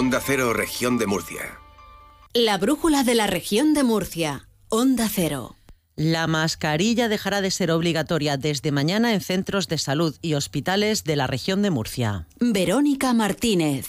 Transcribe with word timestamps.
Onda 0.00 0.18
Cero, 0.24 0.54
región 0.54 0.96
de 0.96 1.06
Murcia. 1.06 1.58
La 2.32 2.56
brújula 2.56 3.04
de 3.04 3.14
la 3.14 3.26
región 3.26 3.74
de 3.74 3.84
Murcia. 3.84 4.48
Onda 4.70 5.10
Cero. 5.14 5.56
La 5.94 6.26
mascarilla 6.26 7.10
dejará 7.10 7.42
de 7.42 7.50
ser 7.50 7.70
obligatoria 7.70 8.38
desde 8.38 8.72
mañana 8.72 9.12
en 9.12 9.20
centros 9.20 9.68
de 9.68 9.76
salud 9.76 10.16
y 10.22 10.32
hospitales 10.32 11.04
de 11.04 11.16
la 11.16 11.26
región 11.26 11.60
de 11.60 11.68
Murcia. 11.68 12.26
Verónica 12.40 13.12
Martínez. 13.12 13.88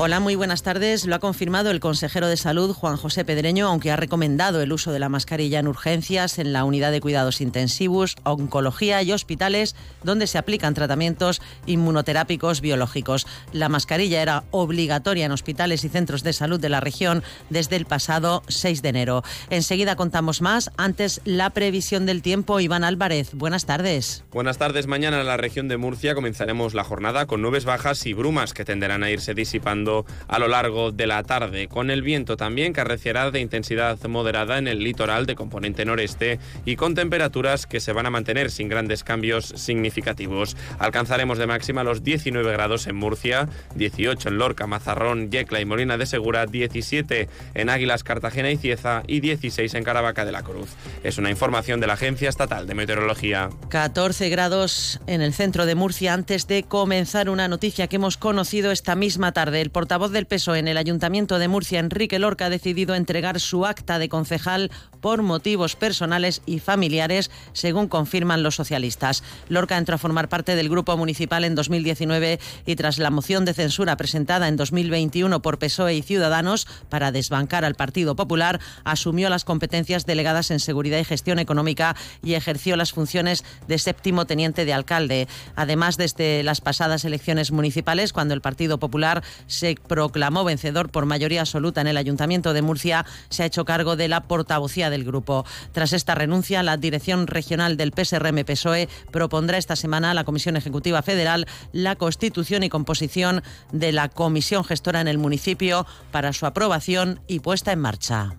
Hola, 0.00 0.20
muy 0.20 0.36
buenas 0.36 0.62
tardes. 0.62 1.06
Lo 1.06 1.16
ha 1.16 1.18
confirmado 1.18 1.72
el 1.72 1.80
consejero 1.80 2.28
de 2.28 2.36
Salud, 2.36 2.72
Juan 2.72 2.96
José 2.96 3.24
Pedreño, 3.24 3.66
aunque 3.66 3.90
ha 3.90 3.96
recomendado 3.96 4.62
el 4.62 4.72
uso 4.72 4.92
de 4.92 5.00
la 5.00 5.08
mascarilla 5.08 5.58
en 5.58 5.66
urgencias, 5.66 6.38
en 6.38 6.52
la 6.52 6.62
unidad 6.62 6.92
de 6.92 7.00
cuidados 7.00 7.40
intensivos, 7.40 8.14
oncología 8.22 9.02
y 9.02 9.10
hospitales, 9.10 9.74
donde 10.04 10.28
se 10.28 10.38
aplican 10.38 10.74
tratamientos 10.74 11.42
inmunoterápicos 11.66 12.60
biológicos. 12.60 13.26
La 13.52 13.68
mascarilla 13.68 14.22
era 14.22 14.44
obligatoria 14.52 15.26
en 15.26 15.32
hospitales 15.32 15.82
y 15.82 15.88
centros 15.88 16.22
de 16.22 16.32
salud 16.32 16.60
de 16.60 16.68
la 16.68 16.78
región 16.78 17.24
desde 17.50 17.74
el 17.74 17.84
pasado 17.84 18.44
6 18.46 18.82
de 18.82 18.90
enero. 18.90 19.24
Enseguida 19.50 19.96
contamos 19.96 20.42
más. 20.42 20.70
Antes, 20.76 21.20
la 21.24 21.50
previsión 21.50 22.06
del 22.06 22.22
tiempo. 22.22 22.60
Iván 22.60 22.84
Álvarez, 22.84 23.34
buenas 23.34 23.66
tardes. 23.66 24.22
Buenas 24.30 24.58
tardes. 24.58 24.86
Mañana 24.86 25.20
en 25.20 25.26
la 25.26 25.36
región 25.36 25.66
de 25.66 25.76
Murcia 25.76 26.14
comenzaremos 26.14 26.72
la 26.72 26.84
jornada 26.84 27.26
con 27.26 27.42
nubes 27.42 27.64
bajas 27.64 28.06
y 28.06 28.12
brumas 28.12 28.54
que 28.54 28.64
tenderán 28.64 29.02
a 29.02 29.10
irse 29.10 29.34
disipando 29.34 29.87
a 30.28 30.38
lo 30.38 30.48
largo 30.48 30.92
de 30.92 31.06
la 31.06 31.22
tarde, 31.22 31.68
con 31.68 31.90
el 31.90 32.02
viento 32.02 32.36
también 32.36 32.72
que 32.72 32.80
arreciará 32.80 33.30
de 33.30 33.40
intensidad 33.40 33.98
moderada 34.08 34.58
en 34.58 34.68
el 34.68 34.80
litoral 34.80 35.26
de 35.26 35.34
componente 35.34 35.84
noreste 35.84 36.38
y 36.64 36.76
con 36.76 36.94
temperaturas 36.94 37.66
que 37.66 37.80
se 37.80 37.92
van 37.92 38.06
a 38.06 38.10
mantener 38.10 38.50
sin 38.50 38.68
grandes 38.68 39.04
cambios 39.04 39.46
significativos. 39.56 40.56
Alcanzaremos 40.78 41.38
de 41.38 41.46
máxima 41.46 41.84
los 41.84 42.02
19 42.02 42.52
grados 42.52 42.86
en 42.86 42.96
Murcia, 42.96 43.48
18 43.74 44.28
en 44.28 44.38
Lorca, 44.38 44.66
Mazarrón, 44.66 45.30
Yecla 45.30 45.60
y 45.60 45.64
Molina 45.64 45.96
de 45.96 46.06
Segura, 46.06 46.46
17 46.46 47.28
en 47.54 47.68
Águilas, 47.68 48.04
Cartagena 48.04 48.50
y 48.50 48.56
Cieza 48.56 49.02
y 49.06 49.20
16 49.20 49.74
en 49.74 49.84
Caravaca 49.84 50.24
de 50.24 50.32
la 50.32 50.42
Cruz. 50.42 50.70
Es 51.02 51.18
una 51.18 51.30
información 51.30 51.80
de 51.80 51.86
la 51.86 51.94
Agencia 51.94 52.28
Estatal 52.28 52.66
de 52.66 52.74
Meteorología. 52.74 53.50
14 53.68 54.28
grados 54.28 55.00
en 55.06 55.22
el 55.22 55.32
centro 55.32 55.66
de 55.66 55.74
Murcia 55.74 56.14
antes 56.14 56.46
de 56.46 56.62
comenzar 56.62 57.28
una 57.30 57.48
noticia 57.48 57.86
que 57.86 57.96
hemos 57.96 58.16
conocido 58.16 58.70
esta 58.70 58.94
misma 58.94 59.32
tarde. 59.32 59.60
El 59.60 59.70
portavoz 59.78 60.10
del 60.10 60.26
PSOE 60.26 60.58
en 60.58 60.66
el 60.66 60.76
Ayuntamiento 60.76 61.38
de 61.38 61.46
Murcia, 61.46 61.78
Enrique 61.78 62.18
Lorca, 62.18 62.46
ha 62.46 62.50
decidido 62.50 62.96
entregar 62.96 63.38
su 63.38 63.64
acta 63.64 64.00
de 64.00 64.08
concejal 64.08 64.72
por 65.00 65.22
motivos 65.22 65.76
personales 65.76 66.42
y 66.46 66.58
familiares, 66.58 67.30
según 67.52 67.86
confirman 67.86 68.42
los 68.42 68.56
socialistas. 68.56 69.22
Lorca 69.48 69.78
entró 69.78 69.94
a 69.94 69.98
formar 69.98 70.28
parte 70.28 70.56
del 70.56 70.68
Grupo 70.68 70.96
Municipal 70.96 71.44
en 71.44 71.54
2019 71.54 72.40
y 72.66 72.74
tras 72.74 72.98
la 72.98 73.10
moción 73.10 73.44
de 73.44 73.54
censura 73.54 73.96
presentada 73.96 74.48
en 74.48 74.56
2021 74.56 75.42
por 75.42 75.60
PSOE 75.60 75.94
y 75.94 76.02
Ciudadanos 76.02 76.66
para 76.88 77.12
desbancar 77.12 77.64
al 77.64 77.76
Partido 77.76 78.16
Popular, 78.16 78.58
asumió 78.82 79.30
las 79.30 79.44
competencias 79.44 80.06
delegadas 80.06 80.50
en 80.50 80.58
Seguridad 80.58 80.98
y 80.98 81.04
Gestión 81.04 81.38
Económica 81.38 81.94
y 82.20 82.34
ejerció 82.34 82.74
las 82.74 82.90
funciones 82.90 83.44
de 83.68 83.78
séptimo 83.78 84.26
teniente 84.26 84.64
de 84.64 84.72
alcalde. 84.72 85.28
Además, 85.54 85.96
desde 85.96 86.42
las 86.42 86.60
pasadas 86.60 87.04
elecciones 87.04 87.52
municipales, 87.52 88.12
cuando 88.12 88.34
el 88.34 88.40
Partido 88.40 88.80
Popular 88.80 89.22
se 89.46 89.67
proclamó 89.76 90.44
vencedor 90.44 90.90
por 90.90 91.06
mayoría 91.06 91.40
absoluta 91.40 91.80
en 91.80 91.86
el 91.86 91.96
Ayuntamiento 91.96 92.52
de 92.52 92.62
Murcia, 92.62 93.06
se 93.28 93.42
ha 93.42 93.46
hecho 93.46 93.64
cargo 93.64 93.96
de 93.96 94.08
la 94.08 94.22
portavocía 94.24 94.90
del 94.90 95.04
grupo. 95.04 95.44
Tras 95.72 95.92
esta 95.92 96.14
renuncia, 96.14 96.62
la 96.62 96.76
Dirección 96.76 97.26
Regional 97.26 97.76
del 97.76 97.92
PSRM-PSOE 97.92 98.88
propondrá 99.10 99.58
esta 99.58 99.76
semana 99.76 100.10
a 100.10 100.14
la 100.14 100.24
Comisión 100.24 100.56
Ejecutiva 100.56 101.02
Federal 101.02 101.46
la 101.72 101.96
constitución 101.96 102.62
y 102.62 102.68
composición 102.68 103.42
de 103.72 103.92
la 103.92 104.08
Comisión 104.08 104.64
Gestora 104.64 105.00
en 105.00 105.08
el 105.08 105.18
municipio 105.18 105.86
para 106.10 106.32
su 106.32 106.46
aprobación 106.46 107.20
y 107.26 107.40
puesta 107.40 107.72
en 107.72 107.80
marcha. 107.80 108.36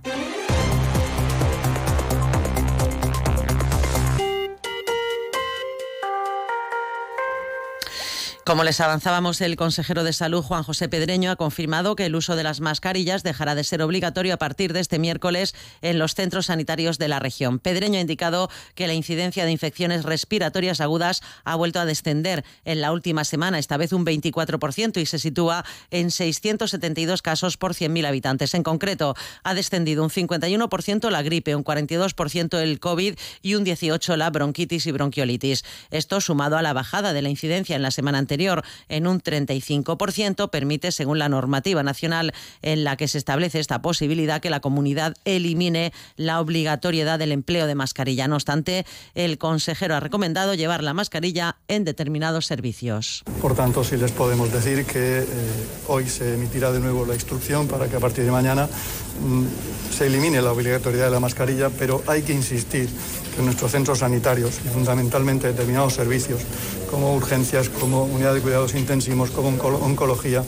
Como 8.50 8.64
les 8.64 8.82
avanzábamos, 8.82 9.42
el 9.42 9.56
consejero 9.56 10.04
de 10.04 10.12
Salud, 10.12 10.42
Juan 10.42 10.64
José 10.64 10.90
Pedreño, 10.90 11.30
ha 11.30 11.36
confirmado 11.36 11.96
que 11.96 12.08
el 12.08 12.16
uso 12.16 12.36
de 12.36 12.42
las 12.42 12.62
mascarillas 12.62 13.22
dejará 13.22 13.54
de 13.54 13.64
ser 13.64 13.84
obligatorio 13.84 14.34
a 14.34 14.38
partir 14.38 14.74
de 14.74 14.80
este 14.80 14.98
miércoles 14.98 15.54
en 15.84 16.00
los 16.00 16.16
centros 16.16 16.48
sanitarios 16.48 16.98
de 16.98 17.10
la 17.10 17.20
región. 17.20 17.60
Pedreño 17.60 18.00
ha 18.00 18.02
indicado 18.02 18.50
que 18.74 18.88
la 18.88 18.96
incidencia 18.96 19.46
de 19.46 19.52
infecciones 19.52 20.02
respiratorias 20.02 20.82
agudas 20.82 21.22
ha 21.44 21.56
vuelto 21.58 21.80
a 21.80 21.86
descender 21.86 22.44
en 22.66 22.82
la 22.82 22.92
última 22.92 23.24
semana, 23.24 23.60
esta 23.60 23.78
vez 23.78 23.94
un 23.94 24.04
24%, 24.04 25.00
y 25.00 25.06
se 25.06 25.20
sitúa 25.20 25.64
en 25.92 26.10
672 26.10 27.22
casos 27.22 27.56
por 27.56 27.76
100.000 27.76 28.08
habitantes. 28.08 28.56
En 28.56 28.64
concreto, 28.64 29.14
ha 29.44 29.54
descendido 29.54 30.04
un 30.04 30.10
51% 30.10 31.12
la 31.12 31.22
gripe, 31.22 31.56
un 31.56 31.64
42% 31.64 32.58
el 32.58 32.80
COVID 32.80 33.14
y 33.44 33.54
un 33.54 33.64
18% 33.64 34.16
la 34.16 34.32
bronquitis 34.32 34.88
y 34.88 34.92
bronquiolitis. 34.92 35.64
Esto 35.92 36.20
sumado 36.20 36.58
a 36.58 36.64
la 36.64 36.74
bajada 36.74 37.14
de 37.14 37.22
la 37.22 37.30
incidencia 37.30 37.76
en 37.76 37.84
la 37.84 37.92
semana 37.92 38.18
anterior 38.18 38.39
en 38.88 39.08
un 39.08 39.22
35%, 39.22 40.50
permite, 40.50 40.92
según 40.92 41.20
la 41.20 41.30
normativa 41.30 41.84
nacional 41.84 42.34
en 42.62 42.84
la 42.84 42.96
que 42.96 43.08
se 43.08 43.18
establece 43.18 43.60
esta 43.60 43.82
posibilidad, 43.82 44.42
que 44.42 44.50
la 44.50 44.62
comunidad 44.62 45.14
elimine 45.26 45.92
la 46.16 46.40
obligatoriedad 46.40 47.20
del 47.20 47.32
empleo 47.32 47.68
de 47.68 47.76
mascarilla. 47.76 48.28
No 48.28 48.36
obstante, 48.36 48.86
el 49.16 49.38
consejero 49.38 49.96
ha 49.96 50.00
recomendado 50.00 50.54
llevar 50.54 50.84
la 50.84 50.94
mascarilla 50.94 51.58
en 51.68 51.84
determinados 51.84 52.46
servicios. 52.46 53.24
Por 53.42 53.56
tanto, 53.56 53.84
sí 53.84 53.98
les 53.98 54.12
podemos 54.12 54.52
decir 54.52 54.86
que 54.86 55.20
eh, 55.20 55.26
hoy 55.88 56.08
se 56.08 56.36
emitirá 56.36 56.72
de 56.72 56.80
nuevo 56.80 57.06
la 57.06 57.16
instrucción 57.16 57.68
para 57.68 57.88
que 57.88 57.96
a 57.96 58.00
partir 58.00 58.26
de 58.26 58.32
mañana 58.32 58.68
mm, 58.68 59.46
se 59.96 60.08
elimine 60.08 60.42
la 60.42 60.52
obligatoriedad 60.52 61.06
de 61.06 61.12
la 61.12 61.20
mascarilla, 61.20 61.70
pero 61.70 62.04
hay 62.08 62.22
que 62.22 62.34
insistir 62.34 62.88
que 63.34 63.40
en 63.40 63.46
nuestros 63.46 63.72
centros 63.72 64.00
sanitarios 64.00 64.60
y 64.66 64.70
fundamentalmente 64.70 65.48
determinados 65.48 65.94
servicios 65.94 66.42
como 66.90 67.16
urgencias, 67.16 67.70
como 67.70 68.04
unidad 68.04 68.34
de 68.34 68.42
cuidados 68.42 68.74
intensivos, 68.76 69.30
como 69.32 69.50
oncología, 69.50 70.44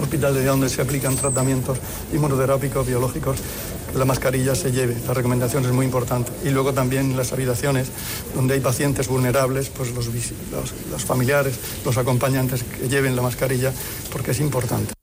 hospitales 0.00 0.44
donde 0.44 0.68
se 0.68 0.82
aplican 0.82 1.16
tratamientos 1.16 1.78
inmunoterápicos, 2.12 2.86
biológicos, 2.86 3.38
la 3.94 4.04
mascarilla 4.04 4.54
se 4.54 4.72
lleve. 4.72 4.96
La 5.06 5.14
recomendación 5.14 5.64
es 5.64 5.72
muy 5.72 5.86
importante. 5.86 6.32
Y 6.44 6.50
luego 6.50 6.72
también 6.72 7.16
las 7.16 7.32
habitaciones 7.32 7.88
donde 8.34 8.54
hay 8.54 8.60
pacientes 8.60 9.08
vulnerables, 9.08 9.68
pues 9.70 9.92
los, 9.92 10.08
los 10.90 11.04
familiares, 11.04 11.54
los 11.84 11.96
acompañantes 11.96 12.64
que 12.64 12.88
lleven 12.88 13.14
la 13.14 13.22
mascarilla, 13.22 13.72
porque 14.10 14.32
es 14.32 14.40
importante. 14.40 14.94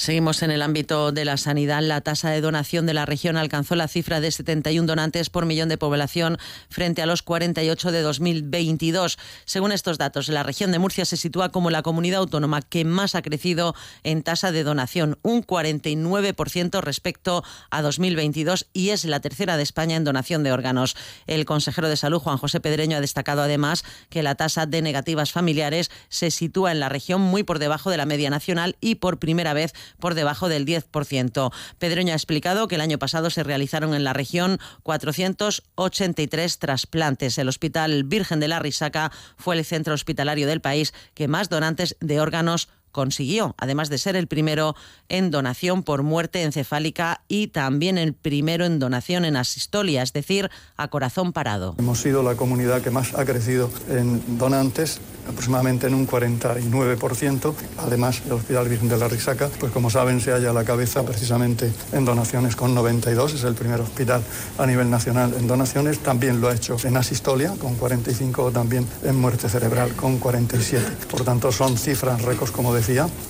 Seguimos 0.00 0.42
en 0.42 0.50
el 0.50 0.62
ámbito 0.62 1.12
de 1.12 1.26
la 1.26 1.36
sanidad. 1.36 1.82
La 1.82 2.00
tasa 2.00 2.30
de 2.30 2.40
donación 2.40 2.86
de 2.86 2.94
la 2.94 3.04
región 3.04 3.36
alcanzó 3.36 3.74
la 3.74 3.86
cifra 3.86 4.18
de 4.22 4.30
71 4.30 4.86
donantes 4.86 5.28
por 5.28 5.44
millón 5.44 5.68
de 5.68 5.76
población 5.76 6.38
frente 6.70 7.02
a 7.02 7.06
los 7.06 7.22
48 7.22 7.92
de 7.92 8.00
2022. 8.00 9.18
Según 9.44 9.72
estos 9.72 9.98
datos, 9.98 10.30
la 10.30 10.42
región 10.42 10.72
de 10.72 10.78
Murcia 10.78 11.04
se 11.04 11.18
sitúa 11.18 11.50
como 11.50 11.68
la 11.68 11.82
comunidad 11.82 12.20
autónoma 12.20 12.62
que 12.62 12.86
más 12.86 13.14
ha 13.14 13.20
crecido 13.20 13.74
en 14.02 14.22
tasa 14.22 14.52
de 14.52 14.64
donación, 14.64 15.18
un 15.20 15.44
49% 15.44 16.80
respecto 16.80 17.44
a 17.68 17.82
2022 17.82 18.68
y 18.72 18.90
es 18.90 19.04
la 19.04 19.20
tercera 19.20 19.58
de 19.58 19.64
España 19.64 19.96
en 19.96 20.04
donación 20.04 20.42
de 20.42 20.52
órganos. 20.52 20.96
El 21.26 21.44
consejero 21.44 21.90
de 21.90 21.98
Salud, 21.98 22.20
Juan 22.20 22.38
José 22.38 22.60
Pedreño, 22.60 22.96
ha 22.96 23.02
destacado 23.02 23.42
además 23.42 23.84
que 24.08 24.22
la 24.22 24.34
tasa 24.34 24.64
de 24.64 24.80
negativas 24.80 25.30
familiares 25.30 25.90
se 26.08 26.30
sitúa 26.30 26.72
en 26.72 26.80
la 26.80 26.88
región 26.88 27.20
muy 27.20 27.42
por 27.42 27.58
debajo 27.58 27.90
de 27.90 27.98
la 27.98 28.06
media 28.06 28.30
nacional 28.30 28.76
y 28.80 28.94
por 28.94 29.18
primera 29.18 29.52
vez 29.52 29.74
por 29.98 30.14
debajo 30.14 30.48
del 30.48 30.66
10%. 30.66 31.52
Pedreño 31.78 32.12
ha 32.12 32.16
explicado 32.16 32.68
que 32.68 32.76
el 32.76 32.80
año 32.80 32.98
pasado 32.98 33.30
se 33.30 33.42
realizaron 33.42 33.94
en 33.94 34.04
la 34.04 34.12
región 34.12 34.58
483 34.82 36.58
trasplantes. 36.58 37.38
El 37.38 37.48
Hospital 37.48 38.04
Virgen 38.04 38.40
de 38.40 38.48
la 38.48 38.58
Risaca 38.58 39.10
fue 39.36 39.56
el 39.56 39.64
centro 39.64 39.94
hospitalario 39.94 40.46
del 40.46 40.60
país 40.60 40.94
que 41.14 41.28
más 41.28 41.48
donantes 41.48 41.96
de 42.00 42.20
órganos 42.20 42.68
consiguió, 42.92 43.54
además 43.58 43.88
de 43.88 43.98
ser 43.98 44.16
el 44.16 44.26
primero 44.26 44.74
en 45.08 45.30
donación 45.30 45.82
por 45.82 46.02
muerte 46.02 46.42
encefálica 46.42 47.22
y 47.28 47.48
también 47.48 47.98
el 47.98 48.14
primero 48.14 48.64
en 48.64 48.78
donación 48.78 49.24
en 49.24 49.36
asistolia, 49.36 50.02
es 50.02 50.12
decir, 50.12 50.50
a 50.76 50.88
corazón 50.88 51.32
parado. 51.32 51.74
Hemos 51.78 52.00
sido 52.00 52.22
la 52.22 52.34
comunidad 52.34 52.82
que 52.82 52.90
más 52.90 53.14
ha 53.14 53.24
crecido 53.24 53.70
en 53.88 54.38
donantes 54.38 55.00
aproximadamente 55.28 55.86
en 55.86 55.94
un 55.94 56.06
49%. 56.06 57.54
Además, 57.78 58.22
el 58.26 58.32
Hospital 58.32 58.68
Virgen 58.68 58.88
de 58.88 58.98
la 58.98 59.08
Risaca, 59.08 59.48
pues 59.58 59.72
como 59.72 59.90
saben, 59.90 60.20
se 60.20 60.32
halla 60.32 60.50
a 60.50 60.52
la 60.52 60.64
cabeza 60.64 61.04
precisamente 61.04 61.72
en 61.92 62.04
donaciones 62.04 62.56
con 62.56 62.74
92, 62.74 63.34
es 63.34 63.44
el 63.44 63.54
primer 63.54 63.80
hospital 63.80 64.22
a 64.58 64.66
nivel 64.66 64.90
nacional 64.90 65.34
en 65.38 65.46
donaciones. 65.46 66.00
También 66.00 66.40
lo 66.40 66.48
ha 66.48 66.54
hecho 66.54 66.76
en 66.84 66.96
asistolia 66.96 67.54
con 67.60 67.76
45, 67.76 68.50
también 68.50 68.86
en 69.04 69.16
muerte 69.16 69.48
cerebral 69.48 69.94
con 69.94 70.18
47. 70.18 71.06
Por 71.10 71.24
tanto, 71.24 71.52
son 71.52 71.76
cifras 71.78 72.22
récords, 72.22 72.50
como 72.52 72.74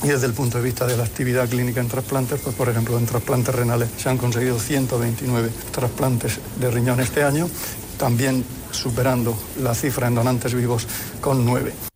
Y 0.02 0.08
desde 0.08 0.26
el 0.26 0.32
punto 0.32 0.58
de 0.58 0.64
vista 0.64 0.87
de 0.87 0.97
la 0.97 1.05
actividad 1.05 1.49
clínica 1.49 1.81
en 1.81 1.88
trasplantes, 1.88 2.41
pues 2.41 2.55
por 2.55 2.69
ejemplo, 2.69 2.97
en 2.99 3.06
trasplantes 3.06 3.55
renales 3.55 3.88
se 3.97 4.08
han 4.08 4.19
conseguido 4.19 4.58
129 4.58 5.50
trasplantes 5.73 6.38
de 6.61 6.70
riñón 6.70 7.00
este 7.00 7.25
año 7.25 7.49
también 8.00 8.43
superando 8.70 9.37
la 9.62 9.75
cifra 9.75 10.08
en 10.08 10.14
donantes 10.14 10.55
vivos 10.55 10.88
con 11.20 11.44
nueve. 11.44 11.90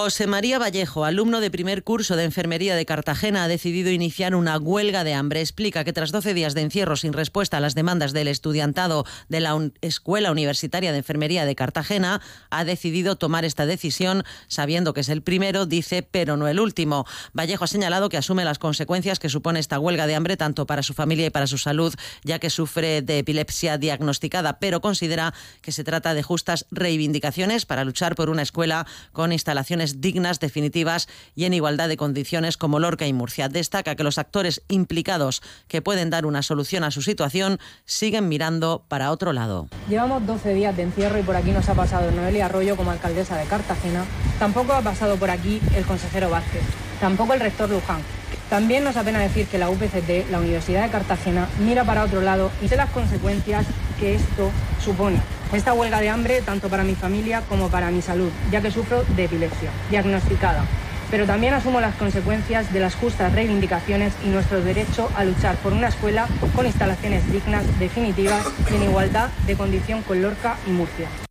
José 0.00 0.28
María 0.28 0.60
Vallejo, 0.60 1.04
alumno 1.04 1.40
de 1.40 1.50
primer 1.50 1.82
curso 1.82 2.14
de 2.14 2.22
enfermería 2.22 2.76
de 2.76 2.86
Cartagena, 2.86 3.42
ha 3.42 3.48
decidido 3.48 3.90
iniciar 3.90 4.36
una 4.36 4.56
huelga 4.56 5.02
de 5.02 5.12
hambre. 5.12 5.40
Explica 5.40 5.82
que 5.82 5.92
tras 5.92 6.12
12 6.12 6.34
días 6.34 6.54
de 6.54 6.60
encierro 6.60 6.94
sin 6.94 7.12
respuesta 7.12 7.56
a 7.56 7.60
las 7.60 7.74
demandas 7.74 8.12
del 8.12 8.28
estudiantado 8.28 9.04
de 9.28 9.40
la 9.40 9.58
Escuela 9.80 10.30
Universitaria 10.30 10.92
de 10.92 10.98
Enfermería 10.98 11.44
de 11.46 11.56
Cartagena, 11.56 12.20
ha 12.48 12.64
decidido 12.64 13.16
tomar 13.16 13.44
esta 13.44 13.66
decisión 13.66 14.22
sabiendo 14.46 14.94
que 14.94 15.00
es 15.00 15.08
el 15.08 15.22
primero, 15.22 15.66
dice, 15.66 16.04
pero 16.04 16.36
no 16.36 16.46
el 16.46 16.60
último. 16.60 17.04
Vallejo 17.32 17.64
ha 17.64 17.66
señalado 17.66 18.08
que 18.08 18.18
asume 18.18 18.44
las 18.44 18.60
consecuencias 18.60 19.18
que 19.18 19.28
supone 19.28 19.58
esta 19.58 19.80
huelga 19.80 20.06
de 20.06 20.14
hambre 20.14 20.36
tanto 20.36 20.64
para 20.64 20.84
su 20.84 20.94
familia 20.94 21.26
y 21.26 21.30
para 21.30 21.48
su 21.48 21.58
salud, 21.58 21.92
ya 22.22 22.38
que 22.38 22.50
sufre 22.50 23.02
de 23.02 23.18
epilepsia 23.18 23.78
diagnosticada, 23.78 24.60
pero 24.60 24.80
considera 24.80 25.34
que 25.60 25.72
se 25.72 25.82
trata 25.82 26.14
de 26.14 26.22
justas 26.22 26.66
reivindicaciones 26.70 27.66
para 27.66 27.82
luchar 27.82 28.14
por 28.14 28.30
una 28.30 28.42
escuela 28.42 28.86
con 29.10 29.32
instalaciones 29.32 29.87
dignas, 30.00 30.40
definitivas 30.40 31.08
y 31.34 31.44
en 31.44 31.54
igualdad 31.54 31.88
de 31.88 31.96
condiciones 31.96 32.56
como 32.56 32.78
Lorca 32.78 33.06
y 33.06 33.12
Murcia. 33.12 33.48
Destaca 33.48 33.94
que 33.94 34.04
los 34.04 34.18
actores 34.18 34.62
implicados 34.68 35.42
que 35.68 35.82
pueden 35.82 36.10
dar 36.10 36.26
una 36.26 36.42
solución 36.42 36.84
a 36.84 36.90
su 36.90 37.02
situación 37.02 37.58
siguen 37.84 38.28
mirando 38.28 38.84
para 38.88 39.10
otro 39.10 39.32
lado. 39.32 39.68
Llevamos 39.88 40.26
12 40.26 40.54
días 40.54 40.76
de 40.76 40.84
encierro 40.84 41.18
y 41.18 41.22
por 41.22 41.36
aquí 41.36 41.50
nos 41.50 41.68
ha 41.68 41.74
pasado 41.74 42.10
Noelia 42.10 42.46
Arroyo 42.46 42.76
como 42.76 42.90
alcaldesa 42.90 43.36
de 43.36 43.46
Cartagena. 43.46 44.04
Tampoco 44.38 44.72
ha 44.72 44.82
pasado 44.82 45.16
por 45.16 45.30
aquí 45.30 45.60
el 45.74 45.84
consejero 45.84 46.30
Vázquez, 46.30 46.62
tampoco 47.00 47.34
el 47.34 47.40
rector 47.40 47.68
Luján. 47.68 48.02
También 48.50 48.82
nos 48.82 48.96
apena 48.96 49.18
decir 49.18 49.46
que 49.46 49.58
la 49.58 49.68
UPCT, 49.68 50.30
la 50.30 50.38
Universidad 50.38 50.82
de 50.82 50.90
Cartagena, 50.90 51.48
mira 51.58 51.84
para 51.84 52.04
otro 52.04 52.22
lado 52.22 52.50
y 52.62 52.68
sé 52.68 52.76
las 52.76 52.88
consecuencias 52.90 53.66
que 54.00 54.14
esto 54.14 54.50
supone. 54.82 55.20
Esta 55.52 55.74
huelga 55.74 56.00
de 56.00 56.08
hambre 56.08 56.40
tanto 56.40 56.70
para 56.70 56.82
mi 56.82 56.94
familia 56.94 57.42
como 57.42 57.68
para 57.68 57.90
mi 57.90 58.00
salud, 58.00 58.30
ya 58.50 58.62
que 58.62 58.70
sufro 58.70 59.04
de 59.16 59.24
epilepsia, 59.24 59.70
diagnosticada. 59.90 60.64
Pero 61.10 61.26
también 61.26 61.52
asumo 61.52 61.80
las 61.80 61.94
consecuencias 61.96 62.72
de 62.72 62.80
las 62.80 62.94
justas 62.94 63.34
reivindicaciones 63.34 64.14
y 64.24 64.28
nuestro 64.28 64.62
derecho 64.62 65.10
a 65.14 65.24
luchar 65.24 65.56
por 65.56 65.74
una 65.74 65.88
escuela 65.88 66.26
con 66.56 66.64
instalaciones 66.64 67.30
dignas, 67.30 67.64
definitivas 67.78 68.46
y 68.72 68.76
en 68.76 68.82
igualdad 68.84 69.28
de 69.46 69.56
condición 69.56 70.02
con 70.02 70.22
Lorca 70.22 70.56
y 70.66 70.70
Murcia. 70.70 71.27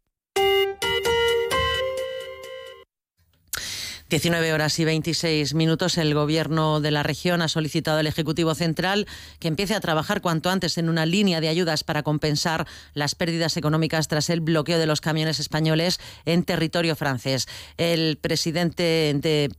19 4.10 4.54
horas 4.54 4.80
y 4.80 4.86
26 4.86 5.54
minutos. 5.54 5.98
El 5.98 6.14
Gobierno 6.14 6.80
de 6.80 6.92
la 6.92 7.04
región 7.04 7.42
ha 7.42 7.50
solicitado 7.50 8.00
al 8.00 8.08
Ejecutivo 8.08 8.56
Central 8.56 9.06
que 9.40 9.50
empiece 9.50 9.76
a 9.76 9.82
trabajar 9.82 10.22
cuanto 10.22 10.50
antes 10.50 10.78
en 10.78 10.88
una 10.88 11.06
línea 11.06 11.42
de 11.42 11.50
ayudas 11.50 11.84
para 11.84 12.04
compensar 12.04 12.68
las 12.94 13.16
pérdidas 13.16 13.58
económicas 13.58 14.08
tras 14.08 14.30
el 14.30 14.40
bloqueo 14.40 14.80
de 14.80 14.88
los 14.88 15.02
camiones 15.02 15.40
españoles 15.40 16.00
en 16.26 16.44
territorio 16.44 16.96
francés. 16.96 17.48
El 17.78 18.18
presidente 18.18 19.14
de 19.16 19.52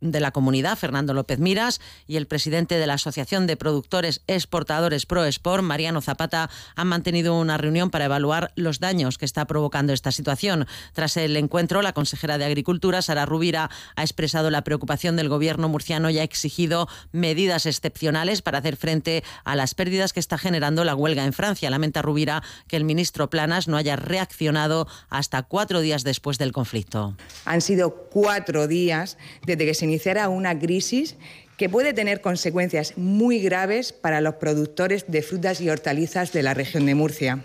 de 0.00 0.20
la 0.20 0.30
comunidad, 0.30 0.78
Fernando 0.78 1.14
López 1.14 1.38
Miras, 1.38 1.80
y 2.06 2.16
el 2.16 2.26
presidente 2.26 2.78
de 2.78 2.86
la 2.86 2.94
Asociación 2.94 3.46
de 3.46 3.56
Productores 3.56 4.22
Exportadores 4.26 5.06
ProEsport, 5.06 5.62
Mariano 5.62 6.00
Zapata, 6.00 6.50
han 6.74 6.88
mantenido 6.88 7.38
una 7.38 7.58
reunión 7.58 7.90
para 7.90 8.06
evaluar 8.06 8.52
los 8.56 8.80
daños 8.80 9.18
que 9.18 9.24
está 9.24 9.46
provocando 9.46 9.92
esta 9.92 10.12
situación. 10.12 10.66
Tras 10.92 11.16
el 11.16 11.36
encuentro, 11.36 11.82
la 11.82 11.92
consejera 11.92 12.38
de 12.38 12.44
Agricultura, 12.44 13.02
Sara 13.02 13.26
Rubira, 13.26 13.70
ha 13.96 14.02
expresado 14.02 14.50
la 14.50 14.64
preocupación 14.64 15.16
del 15.16 15.28
gobierno 15.28 15.68
murciano 15.68 16.10
y 16.10 16.18
ha 16.18 16.22
exigido 16.22 16.88
medidas 17.12 17.66
excepcionales 17.66 18.42
para 18.42 18.58
hacer 18.58 18.76
frente 18.76 19.22
a 19.44 19.56
las 19.56 19.74
pérdidas 19.74 20.12
que 20.12 20.20
está 20.20 20.38
generando 20.38 20.84
la 20.84 20.94
huelga 20.94 21.24
en 21.24 21.32
Francia. 21.32 21.70
Lamenta 21.70 22.02
Rubira 22.02 22.42
que 22.68 22.76
el 22.76 22.84
ministro 22.84 23.30
Planas 23.30 23.68
no 23.68 23.76
haya 23.76 23.96
reaccionado 23.96 24.86
hasta 25.08 25.42
cuatro 25.42 25.80
días 25.80 26.04
después 26.04 26.38
del 26.38 26.52
conflicto. 26.52 27.16
Han 27.44 27.60
sido 27.60 27.94
cuatro 28.10 28.66
días 28.66 29.18
desde 29.44 29.66
que 29.66 29.74
se 29.74 29.86
iniciará 29.90 30.28
una 30.28 30.58
crisis 30.58 31.16
que 31.56 31.68
puede 31.68 31.92
tener 31.92 32.20
consecuencias 32.20 32.96
muy 32.96 33.40
graves 33.40 33.92
para 33.92 34.20
los 34.20 34.36
productores 34.36 35.04
de 35.08 35.20
frutas 35.20 35.60
y 35.60 35.68
hortalizas 35.68 36.32
de 36.32 36.42
la 36.42 36.54
región 36.54 36.86
de 36.86 36.94
Murcia. 36.94 37.42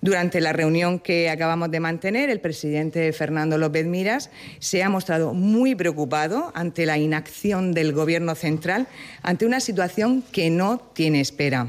Durante 0.00 0.40
la 0.40 0.52
reunión 0.52 1.00
que 1.00 1.28
acabamos 1.28 1.70
de 1.70 1.80
mantener, 1.80 2.30
el 2.30 2.40
presidente 2.40 3.12
Fernando 3.12 3.58
López 3.58 3.86
Miras 3.86 4.30
se 4.60 4.82
ha 4.82 4.88
mostrado 4.88 5.34
muy 5.34 5.74
preocupado 5.74 6.52
ante 6.54 6.86
la 6.86 6.98
inacción 6.98 7.72
del 7.72 7.92
Gobierno 7.92 8.34
central 8.34 8.86
ante 9.22 9.44
una 9.46 9.58
situación 9.58 10.22
que 10.32 10.48
no 10.48 10.78
tiene 10.94 11.20
espera. 11.20 11.68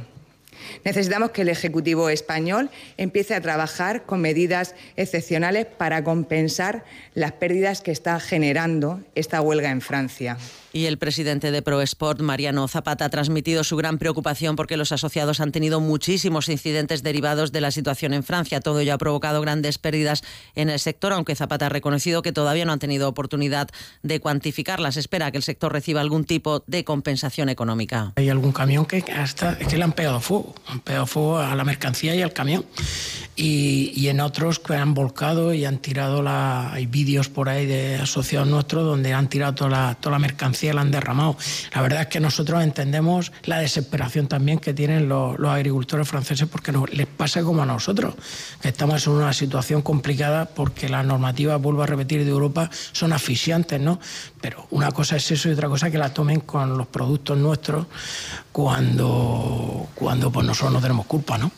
Necesitamos 0.83 1.31
que 1.31 1.41
el 1.41 1.49
Ejecutivo 1.49 2.09
español 2.09 2.69
empiece 2.97 3.35
a 3.35 3.41
trabajar 3.41 4.03
con 4.05 4.21
medidas 4.21 4.75
excepcionales 4.95 5.65
para 5.65 6.03
compensar 6.03 6.85
las 7.13 7.33
pérdidas 7.33 7.81
que 7.81 7.91
está 7.91 8.19
generando 8.19 9.01
esta 9.15 9.41
huelga 9.41 9.71
en 9.71 9.81
Francia. 9.81 10.37
Y 10.77 10.85
el 10.85 10.99
presidente 10.99 11.49
de 11.49 11.63
ProSport, 11.63 12.21
Mariano 12.21 12.67
Zapata, 12.67 13.05
ha 13.05 13.09
transmitido 13.09 13.63
su 13.63 13.77
gran 13.77 13.97
preocupación 13.97 14.55
porque 14.55 14.77
los 14.77 14.91
asociados 14.91 15.39
han 15.39 15.51
tenido 15.51 15.79
muchísimos 15.79 16.49
incidentes 16.49 17.01
derivados 17.01 17.51
de 17.51 17.61
la 17.61 17.71
situación 17.71 18.13
en 18.13 18.21
Francia. 18.21 18.61
Todo 18.61 18.81
ello 18.81 18.93
ha 18.93 18.99
provocado 18.99 19.41
grandes 19.41 19.79
pérdidas 19.79 20.21
en 20.53 20.69
el 20.69 20.77
sector, 20.77 21.13
aunque 21.13 21.33
Zapata 21.33 21.65
ha 21.65 21.69
reconocido 21.69 22.21
que 22.21 22.31
todavía 22.31 22.63
no 22.63 22.73
han 22.73 22.77
tenido 22.77 23.09
oportunidad 23.09 23.69
de 24.03 24.19
cuantificarlas. 24.19 24.97
Espera 24.97 25.31
que 25.31 25.37
el 25.37 25.43
sector 25.43 25.73
reciba 25.73 25.99
algún 25.99 26.25
tipo 26.25 26.63
de 26.67 26.83
compensación 26.83 27.49
económica. 27.49 28.13
Hay 28.15 28.29
algún 28.29 28.51
camión 28.51 28.85
que 28.85 29.03
hasta 29.11 29.57
que 29.57 29.77
le 29.77 29.83
han 29.83 29.93
pegado 29.93 30.19
fuego, 30.19 30.53
han 30.67 30.81
pegado 30.81 31.07
fuego 31.07 31.39
a 31.39 31.55
la 31.55 31.63
mercancía 31.63 32.13
y 32.13 32.21
al 32.21 32.33
camión. 32.33 32.63
Y, 33.39 34.07
en 34.07 34.19
otros 34.19 34.57
que 34.57 34.73
han 34.73 34.95
volcado 34.95 35.53
y 35.53 35.63
han 35.65 35.77
tirado 35.77 36.23
la. 36.23 36.73
Hay 36.73 36.87
vídeos 36.87 37.29
por 37.29 37.49
ahí 37.49 37.67
de 37.67 37.95
asociados 37.95 38.47
nuestros 38.47 38.83
donde 38.83 39.13
han 39.13 39.27
tirado 39.29 39.53
toda 39.53 39.69
la, 39.69 39.95
toda 39.95 40.13
la 40.13 40.19
mercancía, 40.19 40.66
la 40.73 40.81
han 40.81 40.91
derramado. 40.91 41.37
La 41.73 41.81
verdad 41.81 42.01
es 42.01 42.07
que 42.07 42.19
nosotros 42.19 42.63
entendemos 42.63 43.31
la 43.43 43.59
desesperación 43.59 44.27
también 44.27 44.59
que 44.59 44.73
tienen 44.73 45.09
los, 45.09 45.37
agricultores 45.47 46.07
franceses 46.07 46.47
porque 46.47 46.73
les 46.91 47.07
pasa 47.07 47.41
como 47.41 47.63
a 47.63 47.65
nosotros, 47.65 48.15
que 48.61 48.69
estamos 48.69 49.05
en 49.07 49.13
una 49.13 49.33
situación 49.33 49.81
complicada 49.81 50.45
porque 50.45 50.89
las 50.89 51.05
normativas, 51.05 51.61
vuelvo 51.61 51.83
a 51.83 51.85
repetir, 51.85 52.23
de 52.23 52.31
Europa 52.31 52.69
son 52.91 53.13
asfixiantes, 53.13 53.79
¿no? 53.79 53.99
Pero 54.41 54.67
una 54.71 54.91
cosa 54.91 55.15
es 55.15 55.31
eso 55.31 55.49
y 55.49 55.53
otra 55.53 55.69
cosa 55.69 55.89
que 55.89 55.97
la 55.97 56.13
tomen 56.13 56.41
con 56.41 56.77
los 56.77 56.87
productos 56.87 57.37
nuestros 57.37 57.87
cuando, 58.51 59.87
cuando 59.95 60.31
pues 60.31 60.45
nosotros 60.45 60.73
no 60.73 60.81
tenemos 60.81 61.05
culpa, 61.05 61.37
¿no? 61.37 61.51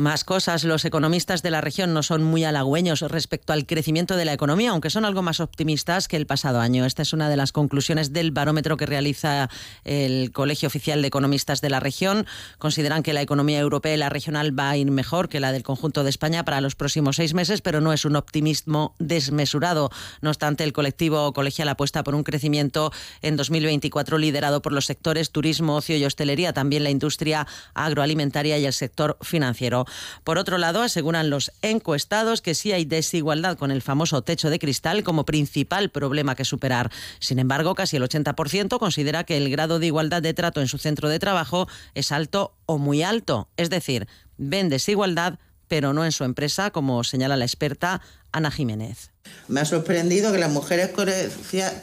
Más 0.00 0.24
cosas, 0.24 0.64
los 0.64 0.86
economistas 0.86 1.42
de 1.42 1.50
la 1.50 1.60
región 1.60 1.92
no 1.92 2.02
son 2.02 2.24
muy 2.24 2.42
halagüeños 2.42 3.02
respecto 3.02 3.52
al 3.52 3.66
crecimiento 3.66 4.16
de 4.16 4.24
la 4.24 4.32
economía, 4.32 4.70
aunque 4.70 4.88
son 4.88 5.04
algo 5.04 5.20
más 5.20 5.40
optimistas 5.40 6.08
que 6.08 6.16
el 6.16 6.24
pasado 6.24 6.58
año. 6.58 6.86
Esta 6.86 7.02
es 7.02 7.12
una 7.12 7.28
de 7.28 7.36
las 7.36 7.52
conclusiones 7.52 8.10
del 8.14 8.30
barómetro 8.30 8.78
que 8.78 8.86
realiza 8.86 9.50
el 9.84 10.32
Colegio 10.32 10.68
Oficial 10.68 11.02
de 11.02 11.08
Economistas 11.08 11.60
de 11.60 11.68
la 11.68 11.80
región. 11.80 12.26
Consideran 12.56 13.02
que 13.02 13.12
la 13.12 13.20
economía 13.20 13.58
europea 13.58 13.92
y 13.92 13.98
la 13.98 14.08
regional 14.08 14.58
va 14.58 14.70
a 14.70 14.76
ir 14.78 14.90
mejor 14.90 15.28
que 15.28 15.38
la 15.38 15.52
del 15.52 15.64
conjunto 15.64 16.02
de 16.02 16.08
España 16.08 16.46
para 16.46 16.62
los 16.62 16.76
próximos 16.76 17.16
seis 17.16 17.34
meses, 17.34 17.60
pero 17.60 17.82
no 17.82 17.92
es 17.92 18.06
un 18.06 18.16
optimismo 18.16 18.94
desmesurado. 18.98 19.90
No 20.22 20.30
obstante, 20.30 20.64
el 20.64 20.72
colectivo 20.72 21.34
colegial 21.34 21.68
apuesta 21.68 22.04
por 22.04 22.14
un 22.14 22.24
crecimiento 22.24 22.90
en 23.20 23.36
2024 23.36 24.16
liderado 24.16 24.62
por 24.62 24.72
los 24.72 24.86
sectores 24.86 25.30
turismo, 25.30 25.76
ocio 25.76 25.98
y 25.98 26.06
hostelería, 26.06 26.54
también 26.54 26.84
la 26.84 26.90
industria 26.90 27.46
agroalimentaria 27.74 28.56
y 28.56 28.64
el 28.64 28.72
sector 28.72 29.18
financiero. 29.20 29.84
Por 30.24 30.38
otro 30.38 30.58
lado, 30.58 30.82
aseguran 30.82 31.30
los 31.30 31.52
encuestados 31.62 32.42
que 32.42 32.54
sí 32.54 32.72
hay 32.72 32.84
desigualdad 32.84 33.56
con 33.56 33.70
el 33.70 33.82
famoso 33.82 34.22
techo 34.22 34.50
de 34.50 34.58
cristal 34.58 35.02
como 35.02 35.24
principal 35.24 35.90
problema 35.90 36.34
que 36.34 36.44
superar. 36.44 36.90
Sin 37.18 37.38
embargo, 37.38 37.74
casi 37.74 37.96
el 37.96 38.02
80% 38.02 38.78
considera 38.78 39.24
que 39.24 39.36
el 39.36 39.50
grado 39.50 39.78
de 39.78 39.86
igualdad 39.86 40.22
de 40.22 40.34
trato 40.34 40.60
en 40.60 40.68
su 40.68 40.78
centro 40.78 41.08
de 41.08 41.18
trabajo 41.18 41.68
es 41.94 42.12
alto 42.12 42.54
o 42.66 42.78
muy 42.78 43.02
alto. 43.02 43.48
Es 43.56 43.70
decir, 43.70 44.08
ven 44.36 44.68
desigualdad 44.68 45.38
pero 45.70 45.92
no 45.92 46.04
en 46.04 46.10
su 46.10 46.24
empresa, 46.24 46.72
como 46.72 47.04
señala 47.04 47.36
la 47.36 47.44
experta 47.44 48.00
Ana 48.32 48.50
Jiménez. 48.50 49.12
Me 49.46 49.60
ha 49.60 49.64
sorprendido 49.64 50.32
que 50.32 50.38
las 50.38 50.50
mujeres 50.50 50.90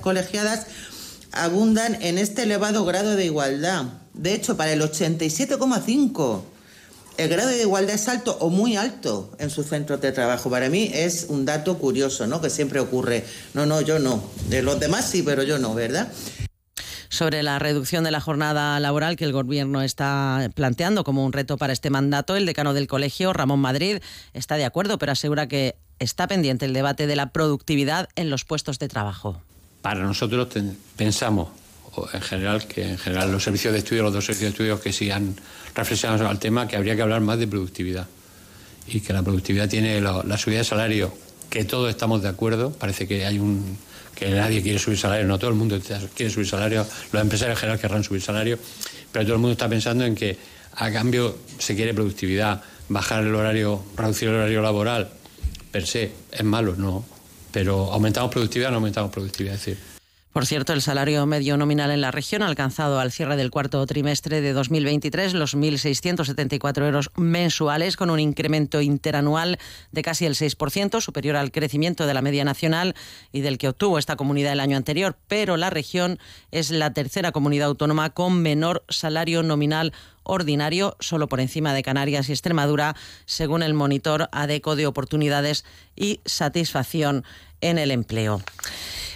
colegiadas 0.02 0.68
abundan 1.32 2.02
en 2.02 2.18
este 2.18 2.44
elevado 2.44 2.84
grado 2.84 3.16
de 3.16 3.24
igualdad. 3.24 3.86
De 4.14 4.34
hecho, 4.34 4.58
para 4.58 4.74
el 4.74 4.82
87,5 4.82 6.42
el 7.18 7.30
grado 7.30 7.50
de 7.50 7.62
igualdad 7.62 7.96
es 7.96 8.08
alto 8.08 8.38
o 8.40 8.50
muy 8.50 8.76
alto 8.76 9.32
en 9.40 9.50
sus 9.50 9.68
centros 9.68 10.02
de 10.02 10.12
trabajo. 10.12 10.50
Para 10.50 10.70
mí 10.70 10.92
es 10.94 11.26
un 11.30 11.46
dato 11.46 11.78
curioso, 11.78 12.28
¿no? 12.28 12.42
Que 12.42 12.50
siempre 12.50 12.80
ocurre. 12.80 13.26
No, 13.54 13.66
no, 13.66 13.82
yo 13.82 14.00
no. 14.00 14.24
De 14.50 14.62
los 14.62 14.80
demás 14.80 15.06
sí, 15.10 15.24
pero 15.24 15.44
yo 15.44 15.58
no, 15.60 15.74
¿verdad? 15.74 16.12
sobre 17.10 17.42
la 17.42 17.58
reducción 17.58 18.04
de 18.04 18.12
la 18.12 18.20
jornada 18.20 18.80
laboral 18.80 19.16
que 19.16 19.24
el 19.24 19.32
Gobierno 19.32 19.82
está 19.82 20.52
planteando 20.54 21.04
como 21.06 21.26
un 21.26 21.34
reto 21.34 21.58
para 21.58 21.74
este 21.74 21.90
mandato. 21.90 22.36
El 22.36 22.46
decano 22.46 22.74
del 22.74 22.88
colegio, 22.88 23.34
Ramón 23.34 23.60
Madrid, 23.60 24.00
está 24.34 24.56
de 24.56 24.66
acuerdo, 24.66 24.98
pero 24.98 25.14
asegura 25.14 25.48
que 25.48 25.78
está 26.00 26.28
pendiente 26.28 26.66
el 26.66 26.74
debate 26.74 27.08
de 27.08 27.16
la 27.16 27.32
productividad 27.32 28.10
en 28.16 28.30
los 28.30 28.44
puestos 28.44 28.78
de 28.78 28.90
trabajo. 28.90 29.42
Para 29.82 30.02
nosotros 30.04 30.50
pensamos 30.96 31.48
en 32.14 32.22
general, 32.22 32.68
que 32.68 32.84
en 32.84 32.98
general 32.98 33.32
los 33.32 33.44
servicios 33.44 33.74
de 33.74 33.80
estudio, 33.80 34.04
los 34.04 34.14
dos 34.14 34.26
servicios 34.26 34.50
de 34.50 34.52
estudio 34.52 34.80
que 34.80 34.94
sí 34.94 35.10
han 35.12 35.36
reflexionado 35.76 36.20
sobre 36.20 36.34
el 36.34 36.40
tema, 36.40 36.68
que 36.68 36.76
habría 36.76 36.96
que 36.96 37.02
hablar 37.02 37.22
más 37.22 37.40
de 37.40 37.48
productividad. 37.48 38.08
Y 38.88 39.02
que 39.02 39.14
la 39.14 39.22
productividad 39.22 39.68
tiene 39.68 40.00
la, 40.00 40.38
subida 40.38 40.60
de 40.60 40.64
salario, 40.64 41.14
que 41.50 41.66
todos 41.66 41.90
estamos 41.90 42.22
de 42.22 42.30
acuerdo, 42.30 42.72
parece 42.72 43.08
que 43.08 43.26
hay 43.26 43.40
un 43.40 43.78
que 44.16 44.32
nadie 44.32 44.64
quiere 44.64 44.80
subir 44.80 44.98
salario, 44.98 45.28
no 45.28 45.38
todo 45.38 45.52
el 45.52 45.56
mundo 45.56 45.80
quiere 46.16 46.32
subir 46.32 46.48
salario, 46.48 46.88
los 47.12 47.22
empresarios 47.22 47.56
en 47.56 47.60
general 47.60 47.80
querrán 47.80 48.04
subir 48.04 48.20
salario, 48.20 48.58
pero 49.12 49.26
todo 49.26 49.36
el 49.36 49.40
mundo 49.40 49.52
está 49.52 49.70
pensando 49.70 50.06
en 50.06 50.16
que 50.16 50.36
a 50.74 50.92
cambio 50.92 51.38
se 51.60 51.76
quiere 51.76 51.94
productividad, 51.94 52.64
bajar 52.90 53.24
el 53.24 53.36
horario, 53.36 53.84
reducir 53.96 54.30
el 54.30 54.36
horario 54.36 54.64
laboral, 54.64 55.10
per 55.72 55.86
se, 55.86 56.12
es 56.32 56.44
malo, 56.44 56.76
no, 56.76 57.06
pero 57.52 57.94
aumentamos 57.94 58.32
productividad, 58.32 58.72
no 58.72 58.78
aumentamos 58.78 59.12
productividad, 59.12 59.54
es 59.54 59.66
decir, 59.66 59.97
por 60.38 60.46
cierto, 60.46 60.72
el 60.72 60.84
salario 60.84 61.26
medio 61.26 61.58
nominal 61.58 61.90
en 61.90 62.00
la 62.00 62.12
región 62.12 62.44
ha 62.44 62.46
alcanzado 62.46 63.00
al 63.00 63.12
cierre 63.12 63.38
del 63.38 63.50
cuarto 63.50 63.84
trimestre 63.88 64.40
de 64.40 64.54
2023 64.54 65.34
los 65.34 65.58
1.674 65.58 66.86
euros 66.86 67.10
mensuales, 67.16 67.98
con 67.98 68.12
un 68.12 68.20
incremento 68.20 68.80
interanual 68.80 69.58
de 69.92 70.04
casi 70.04 70.28
el 70.28 70.36
6%, 70.36 71.02
superior 71.02 71.38
al 71.38 71.52
crecimiento 71.52 72.06
de 72.06 72.14
la 72.14 72.22
media 72.22 72.46
nacional 72.46 72.94
y 73.32 73.42
del 73.42 73.58
que 73.58 73.70
obtuvo 73.70 73.98
esta 73.98 74.16
comunidad 74.16 74.54
el 74.54 74.60
año 74.60 74.78
anterior. 74.78 75.18
Pero 75.28 75.58
la 75.58 75.72
región 75.72 76.20
es 76.52 76.70
la 76.70 76.94
tercera 76.94 77.32
comunidad 77.32 77.70
autónoma 77.70 78.12
con 78.12 78.40
menor 78.40 78.84
salario 78.90 79.42
nominal 79.42 79.92
ordinario, 80.28 80.96
solo 81.00 81.28
por 81.28 81.40
encima 81.40 81.74
de 81.74 81.84
Canarias 81.84 82.30
y 82.30 82.34
Extremadura, 82.34 82.96
según 83.26 83.64
el 83.64 83.74
monitor 83.74 84.30
ADECO 84.32 84.76
de 84.76 84.86
oportunidades 84.86 85.66
y 85.96 86.20
satisfacción 86.26 87.24
en 87.62 87.78
el 87.78 87.92
empleo. 87.92 88.42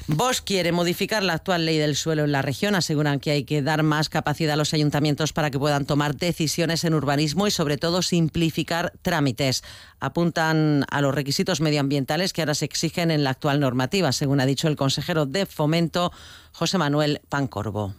Vox 0.07 0.41
quiere 0.41 0.71
modificar 0.71 1.23
la 1.23 1.33
actual 1.33 1.65
ley 1.65 1.77
del 1.77 1.95
suelo 1.95 2.25
en 2.25 2.31
la 2.31 2.41
región. 2.41 2.75
Aseguran 2.75 3.19
que 3.19 3.31
hay 3.31 3.43
que 3.43 3.61
dar 3.61 3.83
más 3.83 4.09
capacidad 4.09 4.53
a 4.53 4.57
los 4.57 4.73
ayuntamientos 4.73 5.31
para 5.31 5.51
que 5.51 5.59
puedan 5.59 5.85
tomar 5.85 6.15
decisiones 6.15 6.83
en 6.83 6.93
urbanismo 6.93 7.47
y, 7.47 7.51
sobre 7.51 7.77
todo, 7.77 8.01
simplificar 8.01 8.93
trámites. 9.03 9.63
Apuntan 9.99 10.85
a 10.89 11.01
los 11.01 11.15
requisitos 11.15 11.61
medioambientales 11.61 12.33
que 12.33 12.41
ahora 12.41 12.55
se 12.55 12.65
exigen 12.65 13.11
en 13.11 13.23
la 13.23 13.29
actual 13.29 13.59
normativa, 13.59 14.11
según 14.11 14.41
ha 14.41 14.45
dicho 14.45 14.67
el 14.67 14.75
consejero 14.75 15.25
de 15.25 15.45
Fomento, 15.45 16.11
José 16.51 16.77
Manuel 16.77 17.21
Pancorbo. 17.29 17.93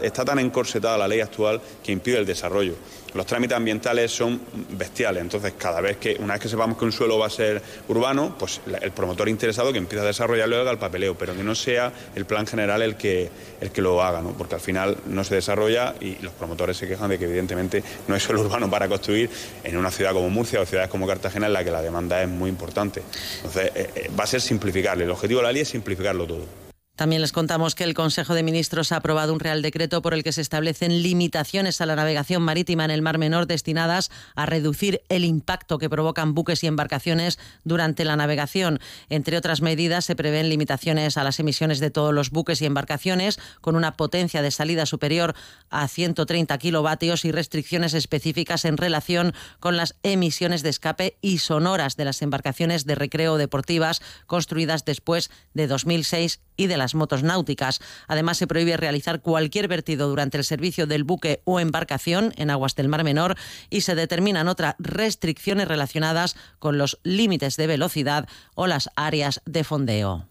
Está 0.00 0.24
tan 0.24 0.38
encorsetada 0.38 0.96
la 0.96 1.06
ley 1.06 1.20
actual 1.20 1.60
que 1.84 1.92
impide 1.92 2.16
el 2.16 2.24
desarrollo. 2.24 2.74
Los 3.12 3.26
trámites 3.26 3.54
ambientales 3.54 4.10
son 4.10 4.40
bestiales, 4.70 5.20
entonces 5.20 5.52
cada 5.58 5.82
vez 5.82 5.98
que, 5.98 6.16
una 6.18 6.32
vez 6.32 6.42
que 6.42 6.48
sepamos 6.48 6.78
que 6.78 6.86
un 6.86 6.92
suelo 6.92 7.18
va 7.18 7.26
a 7.26 7.30
ser 7.30 7.62
urbano, 7.88 8.34
pues 8.38 8.62
el 8.80 8.90
promotor 8.92 9.28
interesado 9.28 9.70
que 9.70 9.76
empieza 9.76 10.02
a 10.02 10.06
desarrollarlo 10.06 10.58
haga 10.58 10.70
el 10.70 10.78
papeleo, 10.78 11.14
pero 11.14 11.36
que 11.36 11.44
no 11.44 11.54
sea 11.54 11.92
el 12.14 12.24
plan 12.24 12.46
general 12.46 12.80
el 12.80 12.96
que, 12.96 13.30
el 13.60 13.70
que 13.70 13.82
lo 13.82 14.02
haga, 14.02 14.22
¿no? 14.22 14.32
porque 14.32 14.54
al 14.54 14.62
final 14.62 14.96
no 15.08 15.24
se 15.24 15.34
desarrolla 15.34 15.94
y 16.00 16.16
los 16.22 16.32
promotores 16.32 16.78
se 16.78 16.88
quejan 16.88 17.10
de 17.10 17.18
que 17.18 17.26
evidentemente 17.26 17.84
no 18.08 18.16
es 18.16 18.22
suelo 18.24 18.40
urbano 18.40 18.70
para 18.70 18.88
construir 18.88 19.28
en 19.62 19.76
una 19.76 19.90
ciudad 19.90 20.14
como 20.14 20.30
Murcia 20.30 20.62
o 20.62 20.64
ciudades 20.64 20.88
como 20.88 21.06
Cartagena 21.06 21.48
en 21.48 21.52
la 21.52 21.62
que 21.62 21.70
la 21.70 21.82
demanda 21.82 22.22
es 22.22 22.28
muy 22.30 22.48
importante. 22.48 23.02
Entonces 23.36 23.70
eh, 23.74 23.90
eh, 23.94 24.10
va 24.18 24.24
a 24.24 24.26
ser 24.26 24.40
simplificarle, 24.40 25.04
el 25.04 25.10
objetivo 25.10 25.40
de 25.40 25.44
la 25.44 25.52
ley 25.52 25.62
es 25.62 25.68
simplificarlo 25.68 26.26
todo. 26.26 26.71
También 26.94 27.22
les 27.22 27.32
contamos 27.32 27.74
que 27.74 27.84
el 27.84 27.94
Consejo 27.94 28.34
de 28.34 28.42
Ministros 28.42 28.92
ha 28.92 28.96
aprobado 28.96 29.32
un 29.32 29.40
Real 29.40 29.62
Decreto 29.62 30.02
por 30.02 30.12
el 30.12 30.22
que 30.22 30.32
se 30.32 30.42
establecen 30.42 31.02
limitaciones 31.02 31.80
a 31.80 31.86
la 31.86 31.96
navegación 31.96 32.42
marítima 32.42 32.84
en 32.84 32.90
el 32.90 33.00
Mar 33.00 33.16
Menor 33.16 33.46
destinadas 33.46 34.10
a 34.34 34.44
reducir 34.44 35.00
el 35.08 35.24
impacto 35.24 35.78
que 35.78 35.88
provocan 35.88 36.34
buques 36.34 36.62
y 36.62 36.66
embarcaciones 36.66 37.38
durante 37.64 38.04
la 38.04 38.16
navegación. 38.16 38.78
Entre 39.08 39.38
otras 39.38 39.62
medidas, 39.62 40.04
se 40.04 40.14
prevén 40.14 40.50
limitaciones 40.50 41.16
a 41.16 41.24
las 41.24 41.40
emisiones 41.40 41.80
de 41.80 41.90
todos 41.90 42.12
los 42.12 42.28
buques 42.28 42.60
y 42.60 42.66
embarcaciones 42.66 43.40
con 43.62 43.74
una 43.74 43.94
potencia 43.94 44.42
de 44.42 44.50
salida 44.50 44.84
superior 44.84 45.34
a 45.70 45.88
130 45.88 46.58
kilovatios 46.58 47.24
y 47.24 47.32
restricciones 47.32 47.94
específicas 47.94 48.66
en 48.66 48.76
relación 48.76 49.32
con 49.60 49.78
las 49.78 49.94
emisiones 50.02 50.62
de 50.62 50.68
escape 50.68 51.16
y 51.22 51.38
sonoras 51.38 51.96
de 51.96 52.04
las 52.04 52.20
embarcaciones 52.20 52.84
de 52.84 52.96
recreo 52.96 53.38
deportivas 53.38 54.02
construidas 54.26 54.84
después 54.84 55.30
de 55.54 55.66
2006 55.68 56.40
y 56.56 56.66
de 56.66 56.76
las 56.76 56.94
motos 56.94 57.22
náuticas. 57.22 57.80
Además, 58.08 58.38
se 58.38 58.46
prohíbe 58.46 58.76
realizar 58.76 59.20
cualquier 59.20 59.68
vertido 59.68 60.08
durante 60.08 60.38
el 60.38 60.44
servicio 60.44 60.86
del 60.86 61.04
buque 61.04 61.40
o 61.44 61.60
embarcación 61.60 62.32
en 62.36 62.50
aguas 62.50 62.74
del 62.74 62.88
Mar 62.88 63.04
Menor 63.04 63.36
y 63.70 63.82
se 63.82 63.94
determinan 63.94 64.48
otras 64.48 64.74
restricciones 64.78 65.68
relacionadas 65.68 66.36
con 66.58 66.78
los 66.78 66.98
límites 67.02 67.56
de 67.56 67.66
velocidad 67.66 68.28
o 68.54 68.66
las 68.66 68.90
áreas 68.96 69.40
de 69.44 69.64
fondeo. 69.64 70.26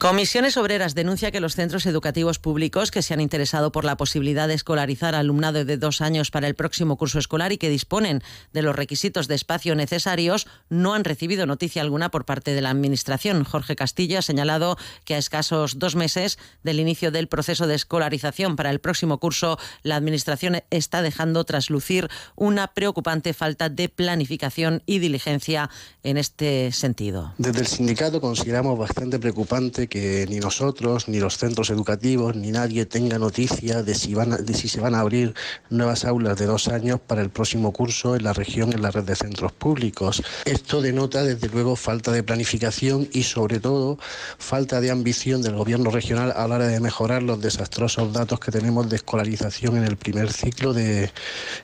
Comisiones 0.00 0.56
Obreras 0.56 0.94
denuncia 0.94 1.30
que 1.30 1.40
los 1.40 1.54
centros 1.54 1.84
educativos 1.84 2.38
públicos 2.38 2.90
que 2.90 3.02
se 3.02 3.12
han 3.12 3.20
interesado 3.20 3.70
por 3.70 3.84
la 3.84 3.98
posibilidad 3.98 4.48
de 4.48 4.54
escolarizar 4.54 5.14
alumnado 5.14 5.66
de 5.66 5.76
dos 5.76 6.00
años 6.00 6.30
para 6.30 6.46
el 6.46 6.54
próximo 6.54 6.96
curso 6.96 7.18
escolar 7.18 7.52
y 7.52 7.58
que 7.58 7.68
disponen 7.68 8.22
de 8.54 8.62
los 8.62 8.74
requisitos 8.74 9.28
de 9.28 9.34
espacio 9.34 9.74
necesarios 9.74 10.46
no 10.70 10.94
han 10.94 11.04
recibido 11.04 11.44
noticia 11.44 11.82
alguna 11.82 12.10
por 12.10 12.24
parte 12.24 12.54
de 12.54 12.62
la 12.62 12.70
Administración. 12.70 13.44
Jorge 13.44 13.76
Castillo 13.76 14.18
ha 14.18 14.22
señalado 14.22 14.78
que 15.04 15.16
a 15.16 15.18
escasos 15.18 15.78
dos 15.78 15.96
meses 15.96 16.38
del 16.62 16.80
inicio 16.80 17.10
del 17.10 17.28
proceso 17.28 17.66
de 17.66 17.74
escolarización 17.74 18.56
para 18.56 18.70
el 18.70 18.80
próximo 18.80 19.20
curso, 19.20 19.58
la 19.82 19.96
Administración 19.96 20.62
está 20.70 21.02
dejando 21.02 21.44
traslucir 21.44 22.08
una 22.36 22.68
preocupante 22.68 23.34
falta 23.34 23.68
de 23.68 23.90
planificación 23.90 24.82
y 24.86 24.98
diligencia 24.98 25.68
en 26.02 26.16
este 26.16 26.72
sentido. 26.72 27.34
Desde 27.36 27.60
el 27.60 27.66
sindicato 27.66 28.18
consideramos 28.22 28.78
bastante 28.78 29.18
preocupante 29.18 29.89
que 29.90 30.24
ni 30.30 30.38
nosotros, 30.38 31.08
ni 31.08 31.20
los 31.20 31.36
centros 31.36 31.68
educativos, 31.68 32.34
ni 32.34 32.50
nadie 32.52 32.86
tenga 32.86 33.18
noticia 33.18 33.82
de 33.82 33.94
si, 33.94 34.14
van 34.14 34.42
de 34.46 34.54
si 34.54 34.68
se 34.68 34.80
van 34.80 34.94
a 34.94 35.00
abrir 35.00 35.34
nuevas 35.68 36.06
aulas 36.06 36.38
de 36.38 36.46
dos 36.46 36.68
años 36.68 36.98
para 37.06 37.20
el 37.20 37.28
próximo 37.28 37.72
curso 37.72 38.16
en 38.16 38.24
la 38.24 38.32
región 38.32 38.72
en 38.72 38.80
la 38.80 38.90
red 38.90 39.04
de 39.04 39.16
centros 39.16 39.52
públicos. 39.52 40.22
Esto 40.46 40.80
denota, 40.80 41.22
desde 41.22 41.48
luego, 41.48 41.76
falta 41.76 42.12
de 42.12 42.22
planificación 42.22 43.08
y, 43.12 43.24
sobre 43.24 43.60
todo, 43.60 43.98
falta 44.38 44.80
de 44.80 44.90
ambición 44.90 45.42
del 45.42 45.56
gobierno 45.56 45.90
regional 45.90 46.32
a 46.34 46.48
la 46.48 46.54
hora 46.54 46.68
de 46.68 46.80
mejorar 46.80 47.22
los 47.22 47.40
desastrosos 47.40 48.12
datos 48.12 48.40
que 48.40 48.50
tenemos 48.50 48.88
de 48.88 48.96
escolarización 48.96 49.76
en 49.76 49.84
el 49.84 49.96
primer 49.96 50.32
ciclo 50.32 50.72
de 50.72 51.10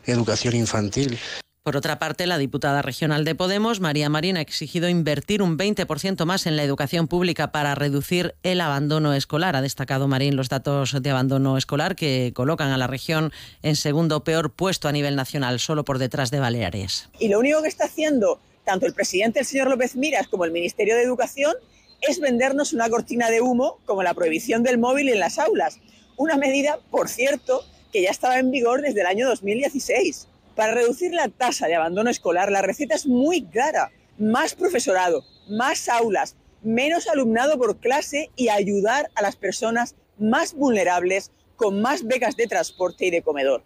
educación 0.06 0.56
infantil. 0.56 1.18
Por 1.66 1.76
otra 1.76 1.98
parte, 1.98 2.28
la 2.28 2.38
diputada 2.38 2.80
regional 2.80 3.24
de 3.24 3.34
Podemos, 3.34 3.80
María 3.80 4.08
Marín, 4.08 4.36
ha 4.36 4.40
exigido 4.40 4.88
invertir 4.88 5.42
un 5.42 5.58
20% 5.58 6.24
más 6.24 6.46
en 6.46 6.54
la 6.54 6.62
educación 6.62 7.08
pública 7.08 7.50
para 7.50 7.74
reducir 7.74 8.36
el 8.44 8.60
abandono 8.60 9.14
escolar. 9.14 9.56
Ha 9.56 9.62
destacado 9.62 10.06
Marín 10.06 10.36
los 10.36 10.48
datos 10.48 11.02
de 11.02 11.10
abandono 11.10 11.58
escolar 11.58 11.96
que 11.96 12.30
colocan 12.36 12.70
a 12.70 12.78
la 12.78 12.86
región 12.86 13.32
en 13.64 13.74
segundo 13.74 14.22
peor 14.22 14.52
puesto 14.52 14.86
a 14.86 14.92
nivel 14.92 15.16
nacional, 15.16 15.58
solo 15.58 15.84
por 15.84 15.98
detrás 15.98 16.30
de 16.30 16.38
Baleares. 16.38 17.08
Y 17.18 17.26
lo 17.26 17.40
único 17.40 17.60
que 17.62 17.68
está 17.68 17.86
haciendo 17.86 18.38
tanto 18.64 18.86
el 18.86 18.94
presidente, 18.94 19.40
el 19.40 19.46
señor 19.46 19.68
López 19.68 19.96
Miras, 19.96 20.28
como 20.28 20.44
el 20.44 20.52
Ministerio 20.52 20.94
de 20.94 21.02
Educación 21.02 21.52
es 22.00 22.20
vendernos 22.20 22.74
una 22.74 22.88
cortina 22.88 23.28
de 23.28 23.40
humo 23.40 23.80
como 23.86 24.04
la 24.04 24.14
prohibición 24.14 24.62
del 24.62 24.78
móvil 24.78 25.08
en 25.08 25.18
las 25.18 25.40
aulas. 25.40 25.80
Una 26.16 26.36
medida, 26.36 26.78
por 26.92 27.08
cierto, 27.08 27.64
que 27.92 28.02
ya 28.02 28.10
estaba 28.10 28.38
en 28.38 28.52
vigor 28.52 28.82
desde 28.82 29.00
el 29.00 29.08
año 29.08 29.26
2016. 29.26 30.28
Para 30.56 30.72
reducir 30.72 31.12
la 31.12 31.28
tasa 31.28 31.66
de 31.66 31.74
abandono 31.74 32.08
escolar, 32.08 32.50
la 32.50 32.62
receta 32.62 32.94
es 32.94 33.06
muy 33.06 33.44
clara. 33.44 33.92
Más 34.18 34.54
profesorado, 34.54 35.22
más 35.50 35.86
aulas, 35.90 36.34
menos 36.62 37.06
alumnado 37.08 37.58
por 37.58 37.76
clase 37.78 38.30
y 38.36 38.48
ayudar 38.48 39.10
a 39.14 39.22
las 39.22 39.36
personas 39.36 39.94
más 40.18 40.54
vulnerables 40.54 41.30
con 41.56 41.82
más 41.82 42.04
becas 42.04 42.36
de 42.36 42.46
transporte 42.46 43.04
y 43.04 43.10
de 43.10 43.20
comedor. 43.20 43.62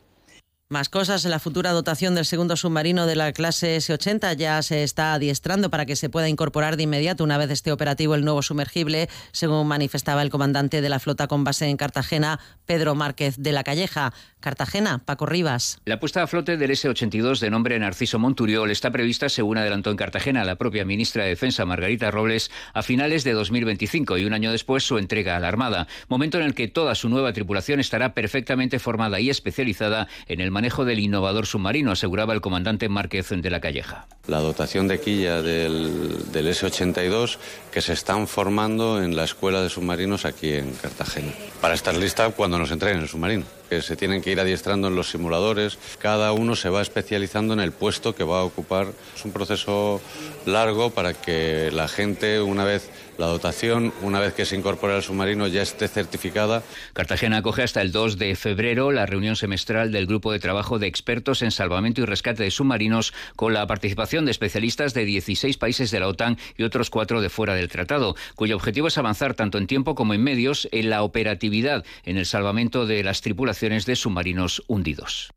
Más 0.73 0.89
cosas, 0.89 1.25
la 1.25 1.41
futura 1.41 1.73
dotación 1.73 2.15
del 2.15 2.25
segundo 2.25 2.55
submarino 2.55 3.07
de 3.07 3.17
la 3.17 3.33
clase 3.33 3.75
S-80 3.75 4.37
ya 4.37 4.63
se 4.63 4.85
está 4.85 5.15
adiestrando 5.15 5.69
para 5.69 5.85
que 5.85 5.97
se 5.97 6.09
pueda 6.09 6.29
incorporar 6.29 6.77
de 6.77 6.85
inmediato 6.85 7.25
una 7.25 7.39
vez 7.39 7.51
esté 7.51 7.73
operativo 7.73 8.15
el 8.15 8.25
nuevo 8.25 8.41
sumergible, 8.41 9.09
según 9.33 9.67
manifestaba 9.67 10.23
el 10.23 10.31
comandante 10.31 10.81
de 10.81 10.89
la 10.89 11.01
flota 11.01 11.27
con 11.27 11.43
base 11.43 11.67
en 11.67 11.77
Cartagena, 11.77 12.39
Pedro 12.67 12.95
Márquez 12.95 13.35
de 13.37 13.51
la 13.51 13.65
Calleja. 13.65 14.13
Cartagena, 14.41 15.03
Paco 15.05 15.27
Rivas. 15.27 15.79
La 15.85 16.01
puesta 16.01 16.23
a 16.23 16.27
flote 16.27 16.57
del 16.57 16.71
S-82 16.71 17.41
de 17.41 17.51
nombre 17.51 17.79
Narciso 17.79 18.19
Monturiol 18.19 18.71
está 18.71 18.91
prevista, 18.91 19.29
según 19.29 19.59
adelantó 19.59 19.91
en 19.91 19.97
Cartagena 19.97 20.45
la 20.45 20.57
propia 20.57 20.85
ministra 20.85 21.25
de 21.25 21.31
Defensa, 21.31 21.67
Margarita 21.67 22.11
Robles, 22.11 22.51
a 22.73 22.83
finales 22.83 23.23
de 23.23 23.33
2025 23.33 24.19
y 24.19 24.25
un 24.25 24.33
año 24.33 24.51
después 24.51 24.83
su 24.83 24.99
entrega 24.99 25.37
a 25.37 25.41
la 25.41 25.49
Armada, 25.49 25.87
momento 26.09 26.39
en 26.39 26.45
el 26.45 26.55
que 26.55 26.69
toda 26.69 26.95
su 26.95 27.09
nueva 27.09 27.33
tripulación 27.33 27.81
estará 27.81 28.15
perfectamente 28.15 28.79
formada 28.79 29.21
y 29.21 29.31
especializada 29.31 30.09
en 30.27 30.41
el 30.41 30.51
manejo 30.51 30.85
del 30.85 31.01
innovador 31.01 31.47
submarino, 31.47 31.93
aseguraba 31.93 32.33
el 32.33 32.41
comandante 32.41 32.89
Márquez 32.89 33.29
de 33.31 33.51
la 33.51 33.61
Calleja. 33.61 34.09
La 34.27 34.41
dotación 34.41 34.89
de 34.89 35.01
quilla 35.01 35.43
del, 35.43 36.33
del 36.33 36.49
S-82 36.49 37.37
que 37.71 37.83
se 37.83 37.93
están 37.93 38.27
formando 38.27 39.03
en 39.03 39.17
la 39.17 39.25
Escuela 39.25 39.63
de 39.63 39.69
Submarinos 39.69 40.25
aquí 40.25 40.53
en 40.53 40.73
Cartagena, 40.73 41.33
para 41.61 41.75
estar 41.75 41.95
lista 41.95 42.31
cuando 42.31 42.59
nos 42.59 42.71
entreguen 42.71 43.01
el 43.01 43.09
submarino. 43.09 43.60
Que 43.71 43.81
se 43.83 43.97
tienen 43.97 44.21
que 44.21 44.33
ir 44.33 44.41
adiestrando 44.41 44.89
en 44.89 44.97
los 44.97 45.11
simuladores. 45.11 45.79
Cada 46.01 46.33
uno 46.33 46.57
se 46.57 46.69
va 46.69 46.83
especializando 46.83 47.55
en 47.55 47.61
el 47.61 47.71
puesto 47.71 48.17
que 48.17 48.25
va 48.25 48.41
a 48.41 48.45
ocupar. 48.45 48.89
Es 49.15 49.25
un 49.25 49.31
proceso 49.31 50.01
largo 50.45 50.91
para 50.91 51.15
que 51.15 51.71
la 51.73 51.87
gente, 51.87 52.41
una 52.41 52.65
vez 52.65 52.91
la 53.17 53.27
dotación, 53.27 53.93
una 54.03 54.19
vez 54.19 54.33
que 54.33 54.47
se 54.47 54.57
incorpore 54.57 54.95
al 54.95 55.03
submarino, 55.03 55.47
ya 55.47 55.63
esté 55.63 55.89
certificada. 55.89 56.63
Cartagena 56.95 57.39
acoge 57.39 57.63
hasta 57.63 57.83
el 57.83 57.93
2 57.93 58.19
de 58.19 58.35
febrero 58.35 58.93
la 58.93 59.07
reunión 59.07 59.37
semestral 59.37 59.93
del 59.93 60.07
Grupo 60.07 60.33
de 60.33 60.39
Trabajo 60.41 60.79
de 60.79 60.87
Expertos 60.87 61.43
en 61.43 61.51
Salvamento 61.51 62.01
y 62.01 62.07
Rescate 62.07 62.43
de 62.43 62.51
Submarinos, 62.51 63.13
con 63.37 63.53
la 63.53 63.67
participación 63.67 64.25
de 64.25 64.31
especialistas 64.31 64.95
de 64.95 65.05
16 65.05 65.59
países 65.59 65.91
de 65.91 66.01
la 66.01 66.09
OTAN 66.09 66.39
y 66.57 66.63
otros 66.63 66.89
cuatro 66.89 67.21
de 67.21 67.29
fuera 67.29 67.55
del 67.55 67.69
tratado, 67.69 68.17
cuyo 68.35 68.57
objetivo 68.57 68.89
es 68.89 68.99
avanzar 68.99 69.35
tanto 69.35 69.59
en 69.59 69.67
tiempo 69.67 69.95
como 69.95 70.15
en 70.15 70.25
medios 70.25 70.67
en 70.73 70.89
la 70.89 71.03
operatividad 71.03 71.85
en 72.05 72.17
el 72.17 72.25
salvamento 72.25 72.87
de 72.87 73.05
las 73.05 73.21
tripulaciones 73.21 73.60
de 73.61 73.97
submarinos 73.97 74.63
hundidos. 74.67 75.31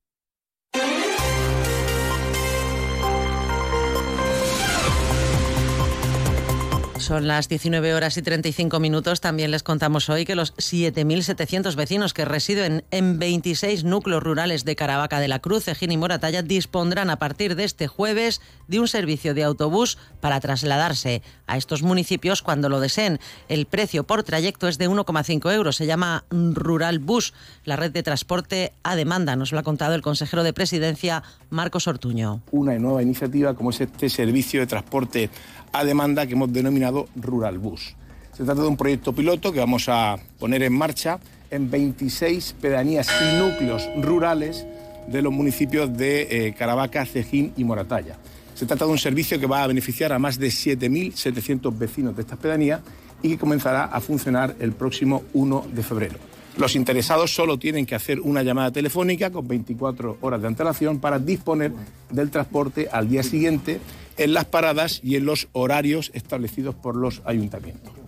Son 7.03 7.27
las 7.27 7.49
19 7.49 7.93
horas 7.95 8.15
y 8.15 8.21
35 8.21 8.79
minutos. 8.79 9.19
También 9.19 9.51
les 9.51 9.61
contamos 9.61 10.07
hoy 10.07 10.23
que 10.23 10.35
los 10.35 10.55
7.700 10.55 11.75
vecinos 11.75 12.13
que 12.13 12.23
residen 12.23 12.85
en 12.91 13.19
26 13.19 13.83
núcleos 13.83 14.23
rurales 14.23 14.63
de 14.63 14.77
Caravaca 14.77 15.19
de 15.19 15.27
la 15.27 15.39
Cruz, 15.39 15.67
Ejín 15.67 15.91
y 15.91 15.97
Moratalla 15.97 16.43
dispondrán 16.43 17.09
a 17.09 17.17
partir 17.17 17.57
de 17.57 17.65
este 17.65 17.87
jueves 17.87 18.39
de 18.69 18.79
un 18.79 18.87
servicio 18.87 19.33
de 19.33 19.43
autobús 19.43 19.97
para 20.21 20.39
trasladarse 20.39 21.21
a 21.45 21.57
estos 21.57 21.83
municipios 21.83 22.41
cuando 22.41 22.69
lo 22.69 22.79
deseen. 22.79 23.19
El 23.49 23.65
precio 23.65 24.05
por 24.05 24.23
trayecto 24.23 24.69
es 24.69 24.77
de 24.77 24.89
1,5 24.89 25.53
euros. 25.53 25.75
Se 25.75 25.85
llama 25.85 26.23
Rural 26.29 26.99
Bus, 26.99 27.33
la 27.65 27.75
red 27.75 27.91
de 27.91 28.03
transporte 28.03 28.71
a 28.81 28.95
demanda. 28.95 29.35
Nos 29.35 29.51
lo 29.51 29.59
ha 29.59 29.63
contado 29.63 29.93
el 29.93 30.01
consejero 30.01 30.43
de 30.43 30.53
presidencia, 30.53 31.21
Marcos 31.49 31.85
Ortuño. 31.85 32.41
Una 32.51 32.79
nueva 32.79 33.03
iniciativa 33.03 33.53
como 33.55 33.71
es 33.71 33.81
este 33.81 34.09
servicio 34.09 34.61
de 34.61 34.67
transporte 34.67 35.29
a 35.73 35.83
demanda 35.83 36.25
que 36.25 36.33
hemos 36.33 36.53
denominado 36.53 37.07
Rural 37.15 37.57
Bus. 37.57 37.95
Se 38.31 38.43
trata 38.43 38.61
de 38.61 38.67
un 38.67 38.77
proyecto 38.77 39.13
piloto 39.13 39.51
que 39.51 39.59
vamos 39.59 39.89
a 39.89 40.17
poner 40.39 40.63
en 40.63 40.73
marcha 40.73 41.19
en 41.51 41.69
26 41.69 42.55
pedanías 42.61 43.07
y 43.21 43.39
núcleos 43.39 43.87
rurales 44.01 44.65
de 45.07 45.21
los 45.21 45.33
municipios 45.33 45.95
de 45.95 46.47
eh, 46.47 46.53
Caravaca, 46.57 47.05
Cejín 47.05 47.53
y 47.57 47.63
Moratalla. 47.63 48.17
Se 48.55 48.65
trata 48.65 48.85
de 48.85 48.91
un 48.91 48.97
servicio 48.97 49.39
que 49.39 49.47
va 49.47 49.63
a 49.63 49.67
beneficiar 49.67 50.13
a 50.13 50.19
más 50.19 50.39
de 50.39 50.47
7.700 50.47 51.77
vecinos 51.77 52.15
de 52.15 52.21
estas 52.21 52.37
pedanías 52.37 52.81
y 53.21 53.29
que 53.29 53.37
comenzará 53.37 53.85
a 53.85 53.99
funcionar 53.99 54.55
el 54.59 54.73
próximo 54.73 55.23
1 55.33 55.65
de 55.73 55.83
febrero. 55.83 56.15
Los 56.57 56.75
interesados 56.75 57.33
solo 57.33 57.57
tienen 57.57 57.85
que 57.85 57.95
hacer 57.95 58.19
una 58.19 58.43
llamada 58.43 58.71
telefónica 58.71 59.31
con 59.31 59.47
24 59.47 60.19
horas 60.21 60.41
de 60.41 60.47
antelación 60.47 60.99
para 60.99 61.17
disponer 61.17 61.71
del 62.11 62.29
transporte 62.29 62.87
al 62.91 63.09
día 63.09 63.23
siguiente 63.23 63.79
en 64.17 64.33
las 64.33 64.45
paradas 64.45 64.99
y 65.03 65.15
en 65.15 65.25
los 65.25 65.47
horarios 65.53 66.11
establecidos 66.13 66.75
por 66.75 66.95
los 66.95 67.21
ayuntamientos. 67.25 68.02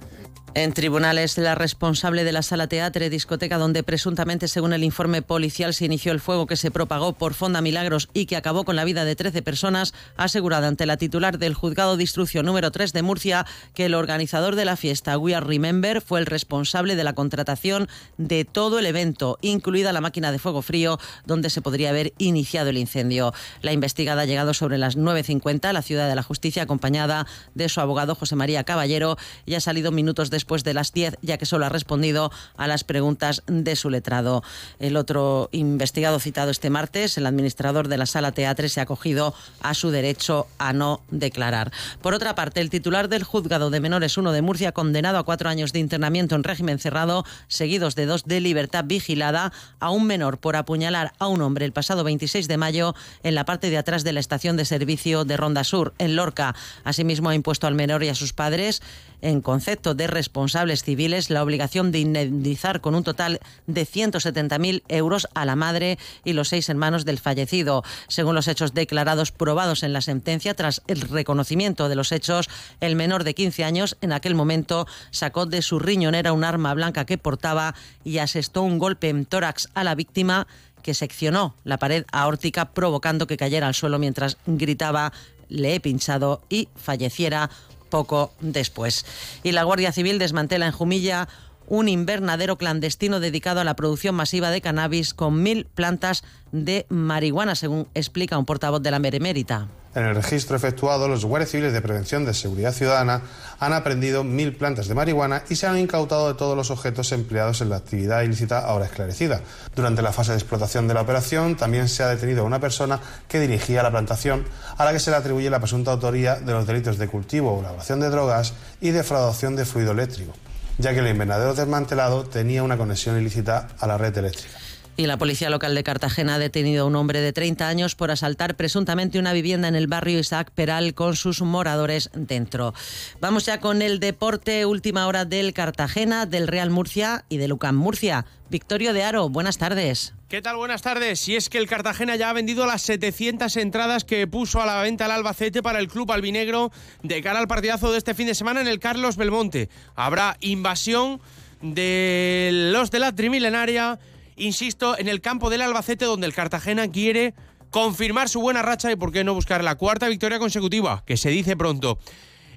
En 0.57 0.71
tribunales, 0.71 1.37
la 1.37 1.53
responsable 1.53 2.23
de 2.23 2.31
la 2.31 2.41
sala 2.41 2.67
teatre 2.67 3.09
discoteca 3.09 3.57
donde 3.57 3.83
presuntamente, 3.83 4.47
según 4.47 4.71
el 4.71 4.85
informe 4.85 5.21
policial, 5.21 5.73
se 5.73 5.83
inició 5.83 6.13
el 6.13 6.21
fuego 6.21 6.47
que 6.47 6.55
se 6.55 6.71
propagó 6.71 7.11
por 7.11 7.33
Fonda 7.33 7.59
Milagros 7.59 8.07
y 8.13 8.25
que 8.25 8.37
acabó 8.37 8.63
con 8.63 8.77
la 8.77 8.85
vida 8.85 9.03
de 9.03 9.17
13 9.17 9.41
personas, 9.41 9.93
ha 10.15 10.23
asegurado 10.23 10.67
ante 10.67 10.85
la 10.85 10.95
titular 10.95 11.39
del 11.39 11.55
juzgado 11.55 11.97
de 11.97 12.03
instrucción 12.03 12.45
número 12.45 12.71
3 12.71 12.93
de 12.93 13.01
Murcia 13.01 13.45
que 13.73 13.83
el 13.83 13.95
organizador 13.95 14.55
de 14.55 14.63
la 14.63 14.77
fiesta, 14.77 15.17
We 15.17 15.35
Are 15.35 15.45
Remember, 15.45 15.99
fue 15.99 16.21
el 16.21 16.25
responsable 16.25 16.95
de 16.95 17.03
la 17.03 17.11
contratación 17.11 17.89
de 18.17 18.45
todo 18.45 18.79
el 18.79 18.85
evento, 18.85 19.37
incluida 19.41 19.91
la 19.91 19.99
máquina 19.99 20.31
de 20.31 20.39
fuego 20.39 20.61
frío 20.61 20.99
donde 21.25 21.49
se 21.49 21.61
podría 21.61 21.89
haber 21.89 22.13
iniciado 22.17 22.69
el 22.69 22.77
incendio. 22.77 23.33
La 23.61 23.73
investigada 23.73 24.21
ha 24.21 24.25
llegado 24.25 24.53
sobre 24.53 24.77
las 24.77 24.97
9.50 24.97 25.65
a 25.65 25.73
la 25.73 25.81
Ciudad 25.81 26.07
de 26.07 26.15
la 26.15 26.23
Justicia 26.23 26.63
acompañada 26.63 27.27
de 27.55 27.67
su 27.67 27.81
abogado 27.81 28.15
José 28.15 28.37
María 28.37 28.63
Caballero 28.63 29.17
y 29.45 29.55
ha 29.55 29.59
salido 29.59 29.91
minutos 29.91 30.29
después 30.29 30.44
después 30.45 30.63
de 30.63 30.75
las 30.75 30.93
10, 30.93 31.17
ya 31.23 31.39
que 31.39 31.47
solo 31.47 31.65
ha 31.65 31.69
respondido 31.69 32.31
a 32.55 32.67
las 32.67 32.83
preguntas 32.83 33.41
de 33.47 33.75
su 33.75 33.89
letrado. 33.89 34.43
El 34.77 34.95
otro 34.95 35.49
investigado 35.51 36.19
citado 36.19 36.51
este 36.51 36.69
martes, 36.69 37.17
el 37.17 37.25
administrador 37.25 37.87
de 37.87 37.97
la 37.97 38.05
sala 38.05 38.31
teatre, 38.31 38.69
se 38.69 38.79
ha 38.79 38.83
acogido 38.83 39.33
a 39.63 39.73
su 39.73 39.89
derecho 39.89 40.45
a 40.59 40.71
no 40.71 41.01
declarar. 41.09 41.71
Por 42.03 42.13
otra 42.13 42.35
parte, 42.35 42.61
el 42.61 42.69
titular 42.69 43.09
del 43.09 43.23
juzgado 43.23 43.71
de 43.71 43.79
menores 43.79 44.19
1 44.19 44.31
de 44.33 44.43
Murcia, 44.43 44.71
condenado 44.71 45.17
a 45.17 45.23
cuatro 45.23 45.49
años 45.49 45.73
de 45.73 45.79
internamiento 45.79 46.35
en 46.35 46.43
régimen 46.43 46.77
cerrado, 46.77 47.25
seguidos 47.47 47.95
de 47.95 48.05
dos 48.05 48.25
de 48.25 48.39
libertad 48.39 48.85
vigilada, 48.85 49.51
a 49.79 49.89
un 49.89 50.05
menor 50.05 50.37
por 50.37 50.57
apuñalar 50.57 51.13
a 51.17 51.25
un 51.27 51.41
hombre 51.41 51.65
el 51.65 51.71
pasado 51.71 52.03
26 52.03 52.47
de 52.47 52.57
mayo 52.57 52.93
en 53.23 53.33
la 53.33 53.45
parte 53.45 53.71
de 53.71 53.79
atrás 53.79 54.03
de 54.03 54.13
la 54.13 54.19
estación 54.19 54.57
de 54.57 54.65
servicio 54.65 55.25
de 55.25 55.37
Ronda 55.37 55.63
Sur, 55.63 55.95
en 55.97 56.15
Lorca. 56.15 56.53
Asimismo, 56.83 57.29
ha 57.29 57.35
impuesto 57.35 57.65
al 57.65 57.73
menor 57.73 58.03
y 58.03 58.09
a 58.09 58.15
sus 58.15 58.31
padres 58.31 58.83
en 59.21 59.41
concepto 59.41 59.95
de 59.95 60.07
responsables 60.35 60.83
civiles 60.83 61.29
la 61.29 61.41
obligación 61.41 61.93
de 61.93 61.99
indemnizar 61.99 62.81
con 62.81 62.93
un 62.93 63.05
total 63.05 63.39
de 63.67 63.87
170.000 63.87 64.83
euros 64.89 65.29
a 65.33 65.45
la 65.45 65.55
madre 65.55 65.97
y 66.25 66.33
los 66.33 66.49
seis 66.49 66.67
hermanos 66.67 67.05
del 67.05 67.19
fallecido. 67.19 67.83
Según 68.09 68.35
los 68.35 68.49
hechos 68.49 68.73
declarados 68.73 69.31
probados 69.31 69.81
en 69.81 69.93
la 69.93 70.01
sentencia, 70.01 70.53
tras 70.53 70.81
el 70.87 70.99
reconocimiento 70.99 71.87
de 71.87 71.95
los 71.95 72.11
hechos, 72.11 72.49
el 72.81 72.97
menor 72.97 73.23
de 73.23 73.33
15 73.33 73.63
años 73.63 73.95
en 74.01 74.11
aquel 74.11 74.35
momento 74.35 74.87
sacó 75.09 75.45
de 75.45 75.61
su 75.61 75.79
riñonera 75.79 76.33
un 76.33 76.43
arma 76.43 76.73
blanca 76.73 77.05
que 77.05 77.17
portaba 77.17 77.73
y 78.03 78.17
asestó 78.17 78.61
un 78.61 78.77
golpe 78.77 79.07
en 79.07 79.25
tórax 79.25 79.69
a 79.73 79.85
la 79.85 79.95
víctima 79.95 80.47
que 80.81 80.93
seccionó 80.93 81.55
la 81.63 81.77
pared 81.77 82.03
aórtica 82.11 82.73
provocando 82.73 83.25
que 83.25 83.37
cayera 83.37 83.67
al 83.67 83.73
suelo 83.73 83.99
mientras 83.99 84.35
gritaba 84.45 85.13
le 85.47 85.75
he 85.75 85.79
pinchado 85.79 86.41
y 86.49 86.67
falleciera 86.75 87.49
poco 87.89 88.31
después. 88.39 89.05
Y 89.43 89.51
la 89.51 89.63
Guardia 89.63 89.91
Civil 89.91 90.19
desmantela 90.19 90.65
en 90.65 90.71
Jumilla 90.71 91.27
un 91.67 91.89
invernadero 91.89 92.57
clandestino 92.57 93.19
dedicado 93.19 93.59
a 93.59 93.63
la 93.63 93.75
producción 93.75 94.15
masiva 94.15 94.51
de 94.51 94.61
cannabis 94.61 95.13
con 95.13 95.41
mil 95.41 95.65
plantas 95.65 96.23
de 96.51 96.85
marihuana, 96.89 97.55
según 97.55 97.87
explica 97.93 98.37
un 98.37 98.45
portavoz 98.45 98.81
de 98.81 98.91
la 98.91 98.99
Meremérita. 98.99 99.67
En 99.95 100.03
el 100.03 100.13
registro 100.13 100.57
efectuado, 100.57 101.07
los 101.07 101.23
guardias 101.23 101.51
civiles 101.51 101.71
de 101.71 101.81
prevención 101.81 102.25
de 102.25 102.33
seguridad 102.33 102.73
ciudadana 102.73 103.21
han 103.59 103.71
aprendido 103.71 104.25
mil 104.25 104.53
plantas 104.53 104.89
de 104.89 104.93
marihuana 104.93 105.43
y 105.49 105.55
se 105.55 105.67
han 105.67 105.77
incautado 105.77 106.27
de 106.27 106.33
todos 106.33 106.57
los 106.57 106.69
objetos 106.69 107.13
empleados 107.13 107.61
en 107.61 107.69
la 107.69 107.77
actividad 107.77 108.21
ilícita 108.21 108.59
ahora 108.59 108.87
esclarecida. 108.87 109.39
Durante 109.73 110.01
la 110.01 110.11
fase 110.11 110.31
de 110.31 110.37
explotación 110.37 110.89
de 110.89 110.95
la 110.95 111.01
operación 111.01 111.55
también 111.55 111.87
se 111.87 112.03
ha 112.03 112.09
detenido 112.09 112.41
a 112.41 112.45
una 112.45 112.59
persona 112.59 112.99
que 113.29 113.39
dirigía 113.39 113.83
la 113.83 113.91
plantación, 113.91 114.43
a 114.77 114.83
la 114.83 114.91
que 114.91 114.99
se 114.99 115.11
le 115.11 115.17
atribuye 115.17 115.49
la 115.49 115.59
presunta 115.59 115.93
autoría 115.93 116.35
de 116.35 116.51
los 116.51 116.67
delitos 116.67 116.97
de 116.97 117.07
cultivo 117.07 117.53
o 117.53 117.61
elaboración 117.61 118.01
de 118.01 118.09
drogas 118.09 118.53
y 118.81 118.91
defraudación 118.91 119.55
de 119.55 119.63
fluido 119.63 119.93
eléctrico, 119.93 120.33
ya 120.77 120.93
que 120.93 120.99
el 120.99 121.07
invernadero 121.07 121.53
desmantelado 121.53 122.25
tenía 122.25 122.63
una 122.63 122.75
conexión 122.75 123.17
ilícita 123.17 123.69
a 123.79 123.87
la 123.87 123.97
red 123.97 124.17
eléctrica. 124.17 124.64
Y 124.97 125.07
la 125.07 125.17
policía 125.17 125.49
local 125.49 125.75
de 125.75 125.83
Cartagena 125.83 126.35
ha 126.35 126.39
detenido 126.39 126.83
a 126.83 126.87
un 126.87 126.95
hombre 126.95 127.19
de 127.19 127.33
30 127.33 127.67
años 127.67 127.95
por 127.95 128.11
asaltar 128.11 128.55
presuntamente 128.55 129.19
una 129.19 129.33
vivienda 129.33 129.67
en 129.67 129.75
el 129.75 129.87
barrio 129.87 130.19
Isaac 130.19 130.51
Peral 130.55 130.93
con 130.93 131.17
sus 131.17 131.41
moradores 131.41 132.09
dentro. 132.13 132.73
Vamos 133.19 133.45
ya 133.45 133.59
con 133.59 133.81
el 133.81 133.99
deporte, 133.99 134.65
última 134.65 135.05
hora 135.07 135.25
del 135.25 135.51
Cartagena, 135.51 136.25
del 136.25 136.47
Real 136.47 136.69
Murcia 136.69 137.25
y 137.27 137.37
de 137.37 137.49
Lucán 137.49 137.75
Murcia. 137.75 138.25
Victorio 138.49 138.93
de 138.93 139.03
Aro, 139.03 139.27
buenas 139.27 139.57
tardes. 139.57 140.13
¿Qué 140.29 140.41
tal? 140.41 140.55
Buenas 140.55 140.81
tardes. 140.81 141.27
Y 141.27 141.35
es 141.35 141.49
que 141.49 141.57
el 141.57 141.67
Cartagena 141.67 142.15
ya 142.15 142.29
ha 142.29 142.33
vendido 142.33 142.65
las 142.65 142.81
700 142.83 143.57
entradas 143.57 144.05
que 144.05 144.27
puso 144.27 144.61
a 144.61 144.65
la 144.65 144.81
venta 144.81 145.07
el 145.07 145.11
Albacete 145.11 145.61
para 145.61 145.79
el 145.79 145.89
club 145.89 146.09
albinegro 146.13 146.71
de 147.03 147.21
cara 147.21 147.39
al 147.39 147.49
partidazo 147.49 147.91
de 147.91 147.97
este 147.97 148.13
fin 148.13 148.27
de 148.27 148.35
semana 148.35 148.61
en 148.61 148.67
el 148.67 148.79
Carlos 148.79 149.17
Belmonte. 149.17 149.67
Habrá 149.95 150.37
invasión 150.39 151.19
de 151.61 152.49
los 152.71 152.91
de 152.91 152.99
la 152.99 153.13
Trimilenaria 153.13 153.99
insisto, 154.35 154.97
en 154.97 155.07
el 155.07 155.21
campo 155.21 155.49
del 155.49 155.61
Albacete, 155.61 156.05
donde 156.05 156.27
el 156.27 156.33
Cartagena 156.33 156.89
quiere 156.89 157.33
confirmar 157.69 158.29
su 158.29 158.41
buena 158.41 158.61
racha 158.61 158.91
y 158.91 158.95
por 158.95 159.11
qué 159.11 159.23
no 159.23 159.33
buscar 159.33 159.63
la 159.63 159.75
cuarta 159.75 160.07
victoria 160.07 160.39
consecutiva, 160.39 161.03
que 161.05 161.17
se 161.17 161.29
dice 161.29 161.57
pronto. 161.57 161.99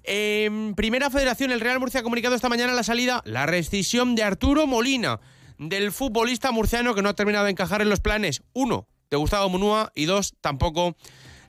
En 0.04 0.74
Primera 0.74 1.10
Federación, 1.10 1.50
el 1.50 1.60
Real 1.60 1.80
Murcia 1.80 2.00
ha 2.00 2.02
comunicado 2.02 2.34
esta 2.34 2.48
mañana 2.48 2.72
la 2.72 2.82
salida, 2.82 3.22
la 3.24 3.46
rescisión 3.46 4.14
de 4.14 4.22
Arturo 4.22 4.66
Molina, 4.66 5.20
del 5.58 5.92
futbolista 5.92 6.52
murciano 6.52 6.94
que 6.94 7.02
no 7.02 7.08
ha 7.08 7.14
terminado 7.14 7.44
de 7.44 7.50
encajar 7.50 7.82
en 7.82 7.90
los 7.90 8.00
planes. 8.00 8.42
Uno, 8.52 8.86
de 9.10 9.16
Gustavo 9.16 9.48
Munúa 9.48 9.92
y 9.94 10.04
dos, 10.04 10.34
tampoco 10.40 10.96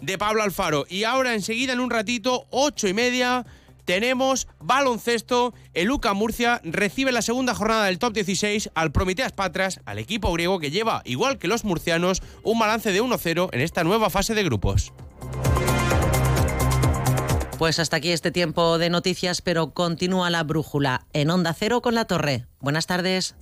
de 0.01 0.17
Pablo 0.17 0.43
Alfaro. 0.43 0.85
Y 0.89 1.03
ahora 1.03 1.33
enseguida, 1.33 1.73
en 1.73 1.79
un 1.79 1.89
ratito, 1.89 2.47
ocho 2.49 2.87
y 2.87 2.93
media, 2.93 3.45
tenemos 3.89 4.47
baloncesto. 4.59 5.55
El 5.73 5.89
UCA 5.89 6.13
Murcia 6.13 6.61
recibe 6.63 7.11
la 7.11 7.23
segunda 7.23 7.55
jornada 7.55 7.85
del 7.85 7.97
top 7.97 8.13
16 8.13 8.69
al 8.75 8.91
Prometeas 8.91 9.31
Patras, 9.31 9.81
al 9.85 9.97
equipo 9.97 10.31
griego 10.31 10.59
que 10.59 10.69
lleva, 10.69 11.01
igual 11.05 11.39
que 11.39 11.47
los 11.47 11.63
murcianos, 11.63 12.21
un 12.43 12.59
balance 12.59 12.91
de 12.91 13.01
1-0 13.01 13.49
en 13.51 13.61
esta 13.61 13.83
nueva 13.83 14.11
fase 14.11 14.35
de 14.35 14.43
grupos. 14.43 14.93
Pues 17.57 17.79
hasta 17.79 17.97
aquí 17.97 18.11
este 18.11 18.29
tiempo 18.29 18.77
de 18.77 18.91
noticias, 18.91 19.41
pero 19.41 19.71
continúa 19.71 20.29
la 20.29 20.43
brújula 20.43 21.07
en 21.11 21.31
Onda 21.31 21.55
Cero 21.57 21.81
con 21.81 21.95
la 21.95 22.05
Torre. 22.05 22.45
Buenas 22.59 22.85
tardes. 22.85 23.33